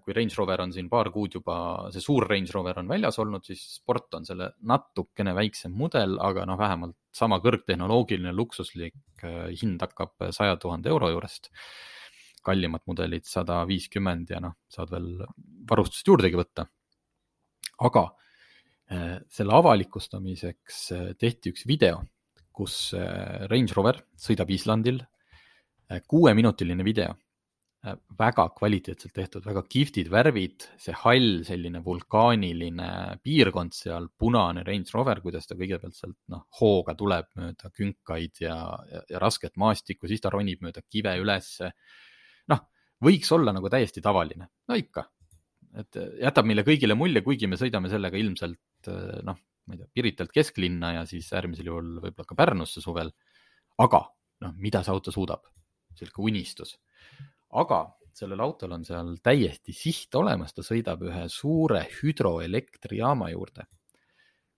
[0.05, 1.55] kui Range Rover on siin paar kuud juba,
[1.91, 6.45] see suur Range Rover on väljas olnud, siis Sport on selle natukene väiksem mudel, aga
[6.45, 11.49] noh, vähemalt sama kõrgtehnoloogiline luksuslik eh, hind hakkab saja tuhande euro juurest.
[12.45, 15.13] Kallimad mudelid sada viiskümmend ja noh, saad veel
[15.69, 16.65] varustust juurdegi võtta.
[17.87, 18.07] aga
[18.89, 22.01] eh, selle avalikustamiseks eh, tehti üks video
[22.51, 25.01] kus äh, Range Rover sõidab Islandil,
[26.07, 27.15] kuueminutiline video,
[28.17, 32.89] väga kvaliteetselt tehtud, väga kihvtid värvid, see hall, selline vulkaaniline
[33.25, 38.55] piirkond seal, punane Range Rover, kuidas ta kõigepealt sealt noh, hooga tuleb mööda künkaid ja,
[38.91, 41.73] ja, ja rasket maastikku, siis ta ronib mööda kive ülesse.
[43.03, 45.05] Võiks olla nagu täiesti tavaline, no ikka,
[45.81, 48.91] et jätab meile kõigile mulje, kuigi me sõidame sellega ilmselt
[49.27, 53.11] noh, ma ei tea, Piritalt kesklinna ja siis äärmisel juhul võib-olla ka Pärnusse suvel.
[53.81, 54.03] aga
[54.45, 55.45] noh, mida see auto suudab,
[55.95, 56.77] sihuke unistus.
[57.51, 57.83] aga
[58.13, 63.67] sellel autol on seal täiesti siht olemas, ta sõidab ühe suure hüdroelektrijaama juurde,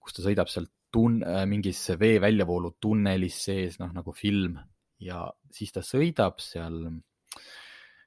[0.01, 4.59] kus ta sõidab sealt tun-, mingis vee väljavoolu tunnelis sees, noh nagu film.
[5.03, 6.79] Ja siis ta sõidab seal,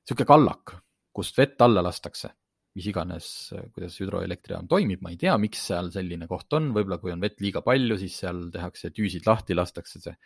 [0.07, 0.77] sihuke kallak,
[1.17, 2.33] kust vett alla lastakse
[2.77, 3.27] mis iganes,
[3.73, 7.41] kuidas hüdroelektrijaam toimib, ma ei tea, miks seal selline koht on, võib-olla kui on vett
[7.41, 10.17] liiga palju, siis seal tehakse tüüsid lahti, lastakse see,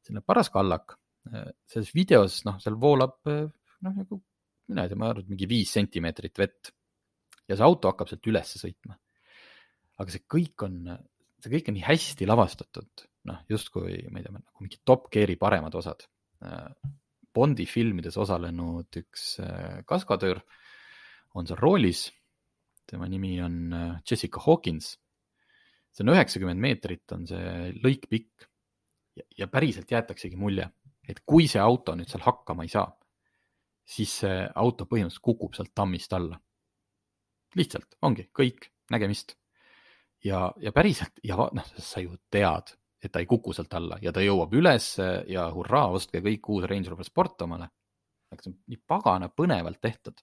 [0.00, 0.96] selline paras kallak.
[1.72, 4.18] selles videos, noh, seal voolab noh, nagu
[4.68, 6.68] mina ei tea, ma arvan, et mingi viis sentimeetrit vett
[7.48, 8.96] ja see auto hakkab sealt üles sõitma.
[10.00, 10.76] aga see kõik on,
[11.40, 15.36] see kõik on nii hästi lavastatud, noh, justkui ma ei tea, nagu mingi Top Gear'i
[15.40, 16.04] paremad osad.
[17.34, 19.24] Bondi filmides osalenud üks
[19.88, 20.40] kaskadöör
[21.34, 22.12] on seal roolis.
[22.86, 24.98] tema nimi on äh, Jessica Hawkins.
[25.94, 28.48] see on üheksakümmend meetrit, on see lõik pikk
[29.38, 30.66] ja, päriselt jäetaksegi mulje,
[31.06, 32.88] et kui see auto nüüd seal hakkama ei saa,
[33.86, 36.40] siis see auto põhimõtteliselt kukub sealt tammist alla.
[37.54, 39.36] lihtsalt ongi kõik, nägemist.
[40.24, 44.12] ja, ja päriselt ja noh, sa ju tead, et ta ei kuku sealt alla ja
[44.12, 44.94] ta jõuab üles
[45.30, 47.68] ja hurraa, ostke kõik uus Range Rover Sport omale.
[48.32, 50.22] aga see on nii pagana põnevalt tehtud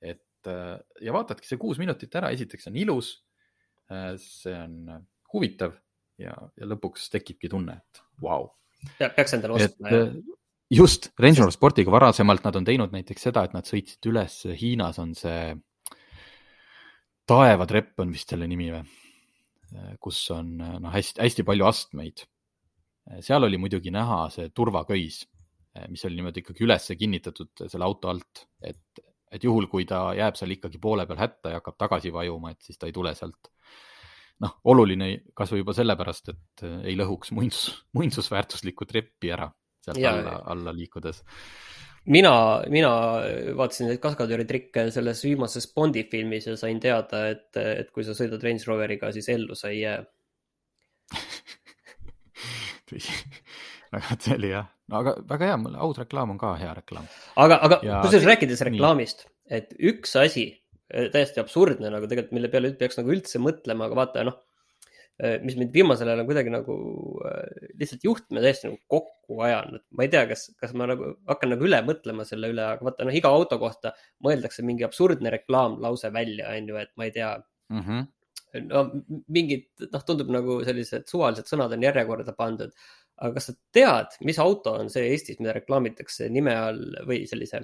[0.00, 3.12] et äh, ja vaatadki see kuus minutit ära, esiteks on ilus,
[4.22, 5.00] see on
[5.32, 5.74] huvitav
[6.20, 9.10] ja, ja lõpuks tekibki tunne, et vau wow..
[9.16, 10.14] peaks endale ostma ja äh,
[10.70, 15.00] just Range Rover Sportiga varasemalt nad on teinud näiteks seda, et nad sõitsid üles, Hiinas
[15.02, 15.56] on see
[17.30, 18.84] taevatrepp on vist selle nimi või,
[20.02, 22.24] kus on noh, hästi-hästi palju astmeid.
[23.24, 25.22] seal oli muidugi näha see turvaköis,
[25.88, 30.38] mis oli niimoodi ikkagi üles kinnitatud selle auto alt, et, et juhul, kui ta jääb
[30.38, 33.52] seal ikkagi poole peal hätta ja hakkab tagasi vajuma, et siis ta ei tule sealt.
[34.40, 39.50] noh, oluline kasvõi juba sellepärast, et ei lõhuks muinsus, muinsusväärtuslikku treppi ära
[39.84, 41.22] sealt Jaa, alla, alla liikudes.
[42.06, 42.32] mina,
[42.72, 42.90] mina
[43.58, 48.14] vaatasin neid kaskadööri trikke selles viimases Bondi filmis ja sain teada, et, et kui sa
[48.16, 50.00] sõidad Range Roveriga, siis ellu sa ei jää.
[53.94, 57.06] väga, see oli jah, aga väga hea, aus reklaam on ka hea reklaam.
[57.36, 60.46] aga, aga Ja- kusjuures rääkides reklaamist, et üks asi,
[60.90, 64.40] täiesti absurdne nagu tegelikult, mille peale peaks nagu üldse mõtlema, aga vaata noh,
[65.44, 66.76] mis mind viimasel ajal on kuidagi nagu
[67.80, 69.82] lihtsalt juhtme täiesti nagu kokku ajanud.
[69.96, 73.08] ma ei tea, kas, kas ma nagu hakkan nagu üle mõtlema selle üle, aga vaata
[73.08, 73.92] noh, iga auto kohta
[74.24, 77.34] mõeldakse mingi absurdne reklaamlause välja, on ju, et ma ei tea
[77.72, 77.84] mm.
[77.84, 78.08] -hmm
[78.66, 78.80] no
[79.30, 82.72] mingid, noh, tundub nagu sellised suvalised sõnad on järjekorda pandud
[83.20, 87.62] aga kas sa tead, mis auto on see Eestis, mida reklaamitakse nime all või sellise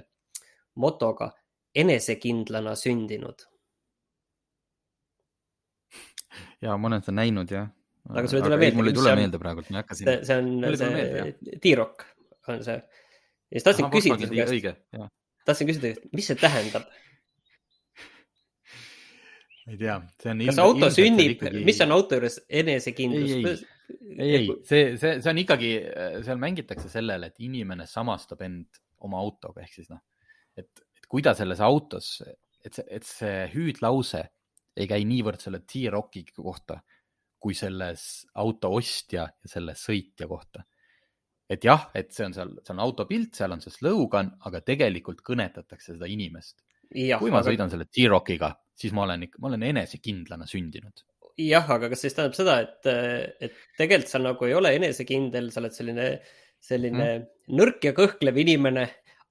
[0.77, 1.31] motoga
[1.77, 3.47] enesekindlana sündinud?
[6.61, 7.69] Ja ma olen seda näinud jah.
[8.09, 8.79] aga sulle ei tule meelde?
[8.79, 10.13] mul ei tule meelde praegu, ma ei hakka siin.
[10.27, 12.07] see on see T-Rock
[12.51, 12.77] on see.
[12.77, 15.11] ja siis tahtsin küsida su käest,
[15.47, 16.87] tahtsin küsida, mis see tähendab
[19.67, 20.43] ei tea, see on.
[20.47, 23.63] kas auto sünnib ikkagi..., mis on auto juures enesekindlus?
[24.17, 25.71] ei, ei, see, see, see on ikkagi,
[26.27, 30.01] seal mängitakse sellele, et inimene samastab end oma autoga, ehk siis noh,
[30.57, 32.15] et, et kui ta selles autos,
[32.63, 34.23] et see, et see hüüdlause
[34.77, 36.79] ei käi niivõrd selle T-Rocki kohta,
[37.37, 40.63] kui selles auto ostja ja selle sõitja kohta.
[41.49, 44.59] et jah, et see on seal, see on auto pilt, seal on see slogan, aga
[44.61, 46.63] tegelikult kõnetatakse seda inimest.
[46.91, 47.49] kui ma aga...
[47.49, 51.05] sõidan selle T-Rockiga, siis ma olen ikka, ma olen enesekindlana sündinud
[51.37, 52.87] jah, aga kas siis tähendab seda, et,
[53.45, 56.07] et tegelikult sa nagu ei ole enesekindel, sa oled selline,
[56.63, 57.27] selline mm.
[57.59, 58.87] nõrk ja kõhklev inimene,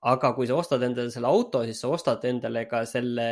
[0.07, 3.29] aga kui sa ostad endale selle auto, siis sa ostad endale ka selle,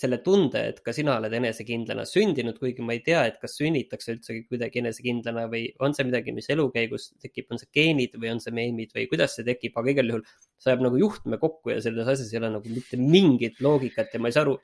[0.00, 4.14] selle tunde, et ka sina oled enesekindlana sündinud, kuigi ma ei tea, et kas sünnitakse
[4.14, 8.32] üldsegi kuidagi enesekindlana või on see midagi, mis elu käigus tekib, on see geenid või
[8.32, 10.24] on see meemid või kuidas see tekib, aga igal juhul
[10.56, 14.22] see jääb nagu juhtme kokku ja selles asjas ei ole nagu mitte mingit loogikat ja
[14.22, 14.56] ma ei saa aru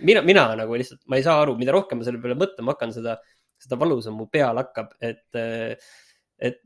[0.00, 2.92] mina, mina nagu lihtsalt, ma ei saa aru, mida rohkem ma selle peale mõtlema hakkan,
[2.96, 3.16] seda,
[3.60, 5.24] seda valusam mu peal hakkab, et,
[6.42, 6.60] et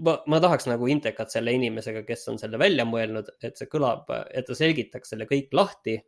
[0.00, 4.08] ma, ma tahaks nagu intekat selle inimesega, kes on selle välja mõelnud, et see kõlab,
[4.30, 5.98] et ta selgitaks selle kõik lahti,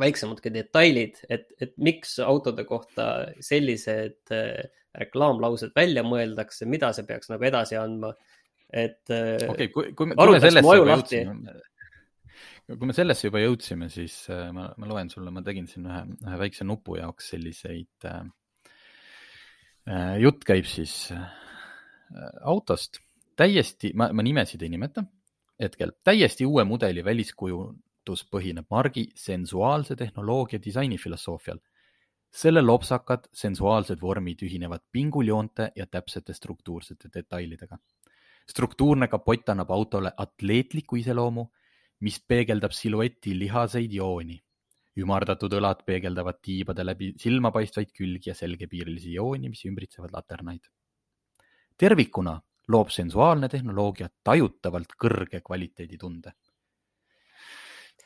[0.00, 3.08] väiksemadki detailid, et, et miks autode kohta
[3.44, 4.64] sellised äh,
[4.98, 8.14] reklaamlaused välja mõeldakse, mida see peaks nagu edasi andma.
[8.70, 11.56] et äh, okay, kui, kui me, kui me sellesse juba jõudsime,
[12.74, 16.02] kui me sellesse juba jõudsime, siis äh, ma, ma loen sulle, ma tegin siin ühe,
[16.26, 18.24] ühe väikse nupu jaoks selliseid äh,.
[20.22, 21.26] jutt käib siis äh,
[22.42, 23.02] autost,
[23.36, 25.04] täiesti, ma, ma nimesid ei nimeta
[25.60, 27.04] hetkel, täiesti uue mudeli
[28.04, 31.58] väliskujundus põhineb margi sensuaalse tehnoloogia disainifilosoofial.
[32.30, 37.78] selle lopsakad sensuaalsed vormid ühinevad pinguljoonte ja täpsete struktuursete detailidega.
[38.50, 41.46] struktuurne kapott annab autole atleetliku iseloomu
[42.00, 44.40] mis peegeldab silueti lihaseid jooni.
[44.96, 50.60] ümardatud õlad peegeldavad tiibade läbi silmapaistvaid külgi ja selgepiirilisi jooni, mis ümbritsevad laternaid.
[51.78, 56.32] tervikuna loob sensuaalne tehnoloogia tajutavalt kõrge kvaliteeditunde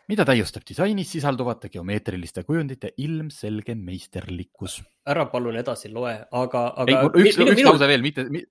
[0.09, 4.79] mida täiustab disainis sisalduvate geomeetriliste kujundite ilmselge meisterlikkus.
[5.09, 7.03] ära palun edasi loe, aga, aga.
[7.13, 7.69] üks, üks minu...
[7.71, 8.43] lause veel, mitte mi,,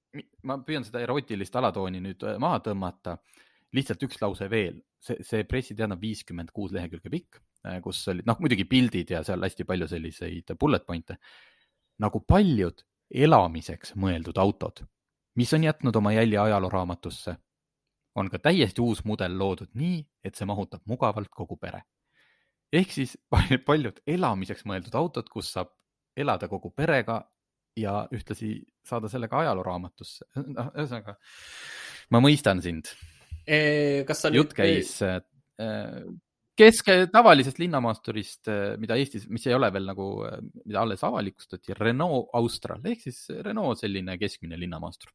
[0.50, 3.18] ma püüan seda erootilist alatooni nüüd äh, maha tõmmata.
[3.74, 8.30] lihtsalt üks lause veel, see, see pressiteade on viiskümmend kuus lehekülge pikk, äh, kus olid
[8.30, 11.18] noh, muidugi pildid ja seal hästi palju selliseid bullet point'e.
[11.98, 14.84] nagu paljud elamiseks mõeldud autod,
[15.40, 17.38] mis on jätnud oma jälje ajalooraamatusse,
[18.18, 21.84] on ka täiesti uus mudel loodud nii, et see mahutab mugavalt kogu pere.
[22.74, 23.18] ehk siis
[23.70, 25.72] paljud elamiseks mõeldud autod, kus saab
[26.18, 27.22] elada kogu perega
[27.78, 30.26] ja ühtlasi saada sellega ajalooraamatusse.
[30.48, 31.18] noh, ühesõnaga
[32.10, 32.90] ma mõistan sind
[34.36, 35.22] jutt käis äh,
[36.58, 41.76] kesk, tavalisest linnamaasturist, äh, mida Eestis, mis ei ole veel nagu, äh, mida alles avalikustati,
[41.78, 45.14] Renault Austral ehk siis Renault selline keskmine linnamaastur.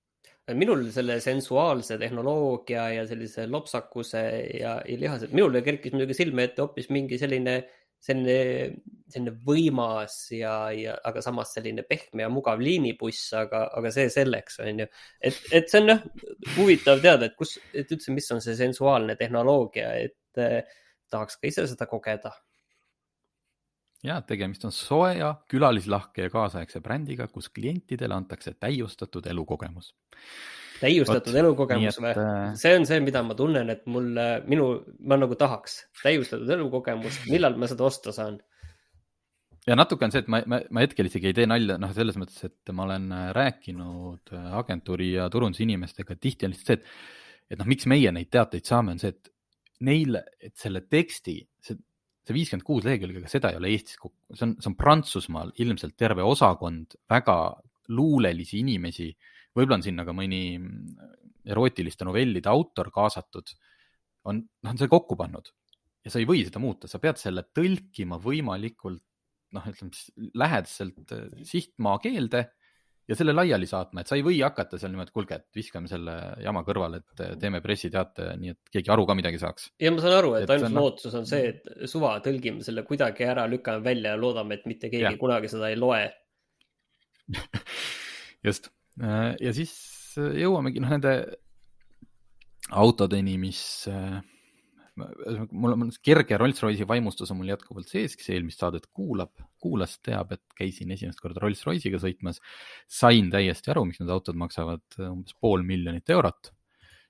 [0.58, 4.22] Minul selle sensuaalse tehnoloogia ja sellise lopsakuse
[4.58, 7.60] ja, ja lihased, minule kerkis muidugi silme ette hoopis mingi selline
[8.02, 8.36] selline,
[9.12, 14.58] selline võimas ja, ja aga samas selline pehme ja mugav liinibuss, aga, aga see selleks
[14.64, 14.88] on ju.
[15.22, 16.02] et, et see on jah
[16.56, 20.80] huvitav teada, et kus, et üldse, mis on see sensuaalne tehnoloogia, et eh,
[21.12, 22.34] tahaks ka ise seda kogeda.
[24.02, 25.14] Ja tegemist on soe,
[25.50, 29.94] külalislahke ja kaasaegse brändiga, kus klientidele antakse täiustatud elukogemus
[30.82, 32.12] täiustatud elukogemus või?
[32.18, 34.08] Äh, see on see, mida ma tunnen, et mul,
[34.50, 34.70] minu,
[35.06, 38.40] ma nagu tahaks täiustatud elukogemust, millal ma seda osta saan?
[39.66, 42.18] ja natuke on see, et ma, ma, ma hetkel isegi ei tee nalja, noh, selles
[42.18, 47.52] mõttes, et ma olen äh, rääkinud äh, agentuuri ja turundusinimestega, tihti on lihtsalt see, et,
[47.54, 49.30] et noh, miks meie neid teateid saame, on see, et
[49.86, 51.78] neil, et selle teksti, see,
[52.22, 56.22] see viiskümmend kuus lehekülge, seda ei ole Eestis, see on, see on Prantsusmaal ilmselt terve
[56.22, 57.36] osakond väga
[57.92, 59.08] luulelisi inimesi
[59.56, 60.42] võib-olla on sinna ka mõni
[61.52, 63.52] erootiliste novellide autor kaasatud,
[64.30, 65.50] on, noh, on selle kokku pannud.
[66.02, 69.02] ja sa ei või seda muuta, sa pead selle tõlkima võimalikult
[69.54, 72.46] noh, ütleme lähedaselt äh, sihtmaa keelde
[73.08, 76.14] ja selle laiali saatma, et sa ei või hakata seal niimoodi, kuulge, et viskame selle
[76.42, 79.70] jama kõrvale, et äh, teeme pressiteate, nii et keegi aru ka midagi saaks.
[79.82, 83.26] ja ma saan aru, et, et ainus lootus on see, et suva tõlgime selle kuidagi
[83.28, 85.16] ära, lükkame välja ja loodame, et mitte keegi ja.
[85.20, 86.04] kunagi seda ei loe
[88.46, 88.70] just
[89.02, 89.74] äh, ja siis
[90.16, 91.16] jõuamegi noh, nende
[92.72, 93.60] autodeni, mis
[94.96, 99.32] mul on kerge Rolls-Royce'i vaimustus on mul jätkuvalt sees, kes eelmist saadet kuulab,
[99.62, 102.42] kuulas, teab, et käisin esimest korda Rolls-Royce'iga sõitmas.
[102.88, 106.52] sain täiesti aru, miks need autod maksavad umbes pool miljonit eurot.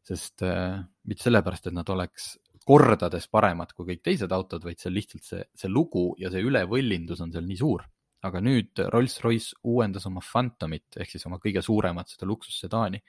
[0.03, 2.33] sest äh, mitte sellepärast, et nad oleks
[2.67, 6.43] kordades paremad kui kõik teised autod, vaid see on lihtsalt see, see lugu ja see
[6.43, 7.85] ülevõllindus on seal nii suur.
[8.23, 13.03] aga nüüd Rolls-Royce uuendas oma Phantomit ehk siis oma kõige suuremat seda luksussedaani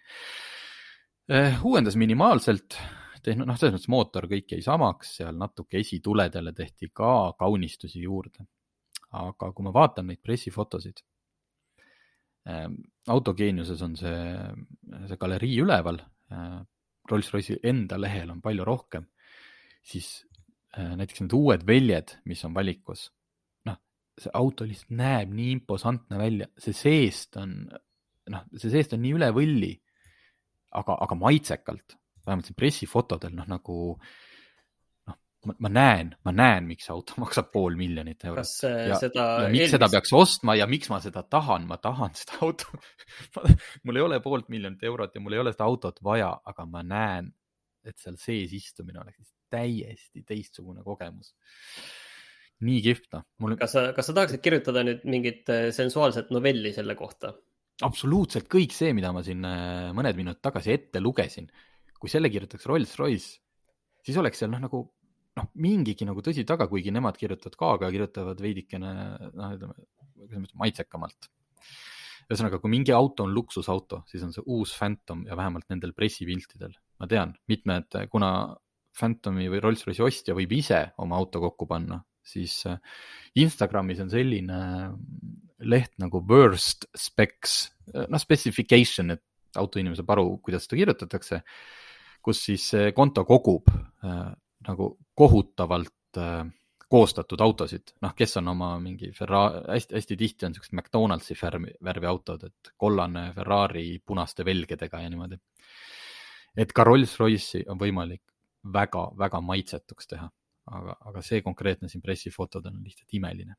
[1.29, 1.61] äh,.
[1.65, 2.79] uuendas minimaalselt
[3.23, 8.47] tehn-, noh, selles mõttes mootor kõik jäi samaks, seal natuke esituledele tehti ka kaunistusi juurde.
[9.13, 11.03] aga kui ma vaatan neid pressifotosid
[12.49, 12.65] äh,,
[13.13, 14.21] autogeeniuses on see,
[15.09, 15.99] see galerii üleval
[16.33, 16.61] äh,,
[17.11, 19.05] Rolls-Royce'i enda lehel on palju rohkem,
[19.83, 20.23] siis
[20.77, 23.09] äh, näiteks need uued väljed, mis on valikus,
[23.67, 23.77] noh,
[24.17, 27.57] see auto lihtsalt näeb nii imposantne välja, see seest on,
[28.31, 29.73] noh, see seest on nii üle võlli,
[30.79, 31.97] aga, aga maitsekalt
[32.27, 33.77] vähemalt siin pressifotodel noh, nagu
[35.09, 35.17] noh,
[35.63, 38.43] ma näen, ma näen, miks see auto maksab pool miljonit eurot.
[38.43, 39.77] kas äh, ja, seda ja miks eelmist...
[39.77, 42.65] seda peaks ostma ja miks ma seda tahan, ma tahan seda autot
[43.83, 46.85] mul ei ole poolt miljonit eurot ja mul ei ole seda autot vaja, aga ma
[46.87, 47.33] näen,
[47.83, 51.35] et seal sees istumine oleks täiesti teistsugune kogemus
[52.63, 53.25] nii kihvt noh.
[53.43, 53.57] Mul...
[53.59, 57.33] kas sa, kas sa tahaksid kirjutada nüüd mingit äh, sensuaalset novelli selle kohta?
[57.83, 61.49] absoluutselt kõik see, mida ma siin äh, mõned minutid tagasi ette lugesin,
[62.03, 63.37] kui selle kirjutaks Rolls-Royce,
[64.03, 64.81] siis oleks seal noh, nagu
[65.39, 68.91] noh, mingigi nagu tõsi taga, kuigi nemad kirjutavad ka, aga kirjutavad veidikene
[69.31, 69.77] noh, ütleme,
[70.19, 71.29] kuidas ma ütlen, maitsekamalt.
[72.27, 76.75] ühesõnaga, kui mingi auto on luksusauto, siis on see uus Phantom ja vähemalt nendel pressipiltidel,
[76.99, 78.29] ma tean, mitmed, kuna
[78.93, 82.79] Phantomi või Rolls-Royce'i ostja võib ise oma auto kokku panna, siis äh,
[83.41, 84.59] Instagramis on selline
[85.63, 87.57] leht nagu worst specs,
[87.93, 89.23] noh specification, et
[89.59, 91.41] autoinimene saab aru, kuidas seda kirjutatakse
[92.23, 94.19] kus siis konto kogub äh,
[94.67, 96.45] nagu kohutavalt äh,
[96.93, 102.09] koostatud autosid, noh, kes on oma mingi Ferrari, hästi-hästi tihti on siuksed McDonaldsi värvi, värvi
[102.09, 105.39] autod, et kollane Ferrari punaste velgedega ja niimoodi.
[106.57, 108.21] et ka Rolls-Royce'i on võimalik
[108.73, 110.29] väga-väga maitsetuks teha,
[110.77, 113.55] aga, aga see konkreetne siin pressifotod on lihtsalt imeline.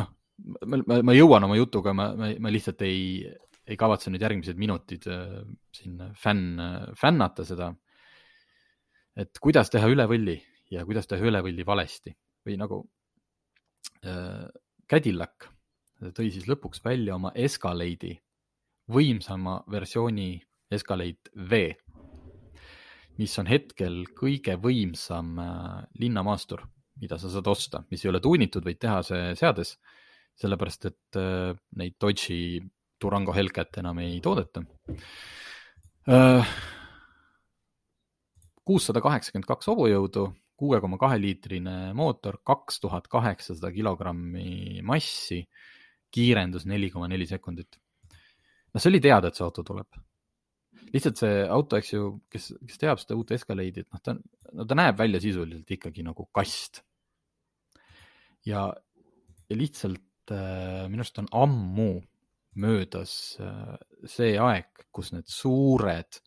[0.00, 0.08] noh,
[0.64, 3.28] ma, ma, ma jõuan oma jutuga, ma, ma, ma lihtsalt ei,
[3.70, 5.38] ei kavatse nüüd järgmised minutid äh,
[5.76, 6.58] siin fänn,
[6.98, 7.72] fännata seda.
[9.16, 10.38] et kuidas teha üle võlli
[10.70, 12.14] ja kuidas teha üle võlli valesti
[12.46, 12.82] või nagu
[14.04, 14.46] äh,
[14.90, 15.50] Cadillac
[16.08, 18.14] tõi siis lõpuks välja oma Escalade'i,
[18.90, 20.32] võimsama versiooni
[20.72, 21.60] Escalade V,
[23.20, 26.64] mis on hetkel kõige võimsam äh, linnamaastur,
[27.02, 29.76] mida sa saad osta, mis ei ole tuunitud, vaid teha see seades,
[30.40, 32.60] sellepärast et äh, neid Dodge'i
[33.00, 34.62] Durango Hellcat enam ei toodeta.
[38.70, 40.26] kuussada kaheksakümmend kaks hobujõudu,
[40.60, 45.40] kuue koma kahe liitrine mootor, kaks tuhat kaheksasada kilogrammi massi,
[46.12, 47.80] kiirendus neli koma neli sekundit.
[48.70, 49.88] noh, see oli teada, et see auto tuleb.
[50.94, 54.14] lihtsalt see auto, eks ju, kes, kes teab seda uut Escalade'it, noh, ta,
[54.52, 56.82] no ta näeb välja sisuliselt ikkagi nagu kast.
[58.46, 58.68] ja,
[59.48, 61.92] ja lihtsalt äh, minu arust on ammu
[62.58, 63.76] möödas äh,
[64.08, 66.20] see aeg, kus need suured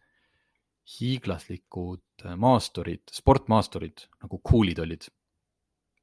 [0.98, 5.08] hiiglaslikud äh, maasturid, sportmaasturid nagu cool'id olid.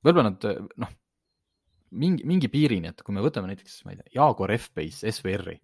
[0.05, 0.93] võib-olla nad äh, noh,
[1.91, 5.57] mingi, mingi piirini, et kui me võtame näiteks, ma ei tea, Jaguar F-Pace SVR-i,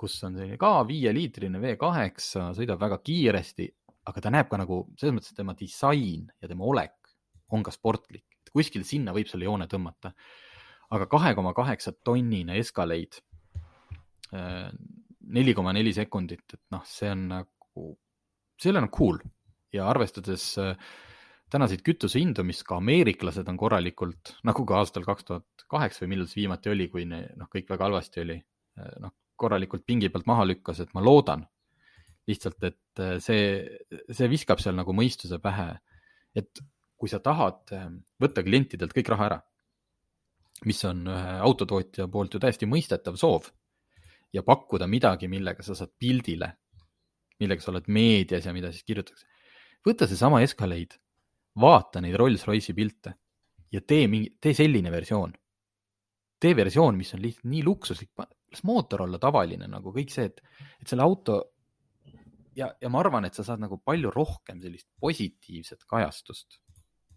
[0.00, 3.68] kus on selline ka viieliitrine V8, sõidab väga kiiresti,
[4.08, 6.96] aga ta näeb ka nagu selles mõttes, et tema disain ja tema olek
[7.52, 10.14] on ka sportlik, et kuskil sinna võib selle joone tõmmata.
[10.90, 13.20] aga kahe koma kaheksa tonnine Escalade
[14.30, 17.86] neli koma neli sekundit, et noh, see on nagu,
[18.58, 19.20] see ei ole nagu cool.
[19.74, 20.74] Ja arvestades äh,
[21.50, 26.30] tänaseid kütusehindu, mis ka ameeriklased on korralikult, nagu ka aastal kaks tuhat kaheksa või millal
[26.30, 28.38] see viimati oli, kui noh, kõik väga halvasti oli,
[28.80, 31.46] äh, noh, korralikult pingi pealt maha lükkas, et ma loodan
[32.28, 33.44] lihtsalt, et äh, see,
[34.10, 35.70] see viskab seal nagu mõistuse pähe,
[36.34, 36.62] et
[37.00, 37.70] kui sa tahad
[38.20, 39.38] võtta klientidelt kõik raha ära,
[40.68, 43.46] mis on ühe autotootja poolt ju täiesti mõistetav soov
[44.32, 46.50] ja pakkuda midagi, millega sa saad pildile,
[47.40, 49.26] millega sa oled meedias ja mida siis kirjutatakse.
[49.86, 51.00] võta seesama Escalade,
[51.60, 53.14] vaata neid Rolls-Royce'i pilte
[53.72, 55.32] ja tee mingi, tee selline versioon.
[56.40, 60.40] tee versioon, mis on lihtsalt nii luksuslik, las mootor olla tavaline nagu kõik see, et,
[60.80, 61.36] et selle auto
[62.56, 66.60] ja, ja ma arvan, et sa saad nagu palju rohkem sellist positiivset kajastust.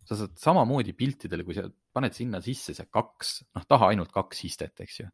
[0.03, 1.63] sa saad samamoodi piltidele, kui sa
[1.95, 5.05] paned sinna sisse see kaks, noh, taha ainult kaks istet, eks ju.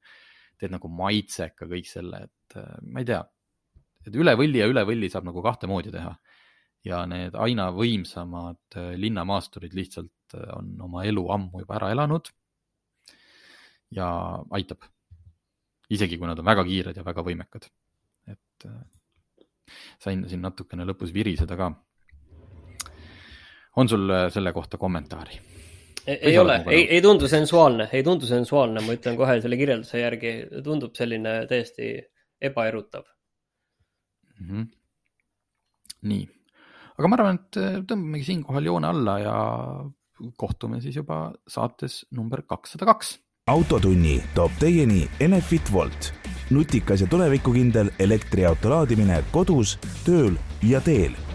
[0.59, 3.21] Teed nagu maitseka kõik selle, et äh, ma ei tea,
[4.07, 6.15] et üle võlli ja üle võlli saab nagu kahte moodi teha.
[6.87, 12.31] ja need aina võimsamad äh, linnamaasturid lihtsalt äh, on oma elu ammu juba ära elanud.
[13.95, 14.07] ja
[14.51, 14.85] aitab,
[15.89, 17.69] isegi kui nad on väga kiired ja väga võimekad,
[18.29, 18.67] et
[19.99, 21.71] sain siin natukene lõpus viriseda ka.
[23.75, 25.58] on sul selle kohta kommentaari?
[26.17, 30.33] Ei ole, ei, ei tundu sensuaalne, ei tundu sensuaalne, ma ütlen kohe selle kirjelduse järgi,
[30.65, 31.91] tundub selline täiesti
[32.49, 33.05] ebaerutav.
[34.39, 34.49] Mm.
[34.49, 34.67] -hmm.
[36.09, 36.27] nii,
[36.97, 39.37] aga ma arvan, et äh, tõmbamegi siinkohal joone alla ja
[40.37, 43.17] kohtume siis juba saates number kakssada kaks.
[43.47, 46.13] autotunni toob teieni Enefit Volt
[46.49, 51.28] nutikas ja tulevikukindel elektriauto laadimine kodus, tööl ja teel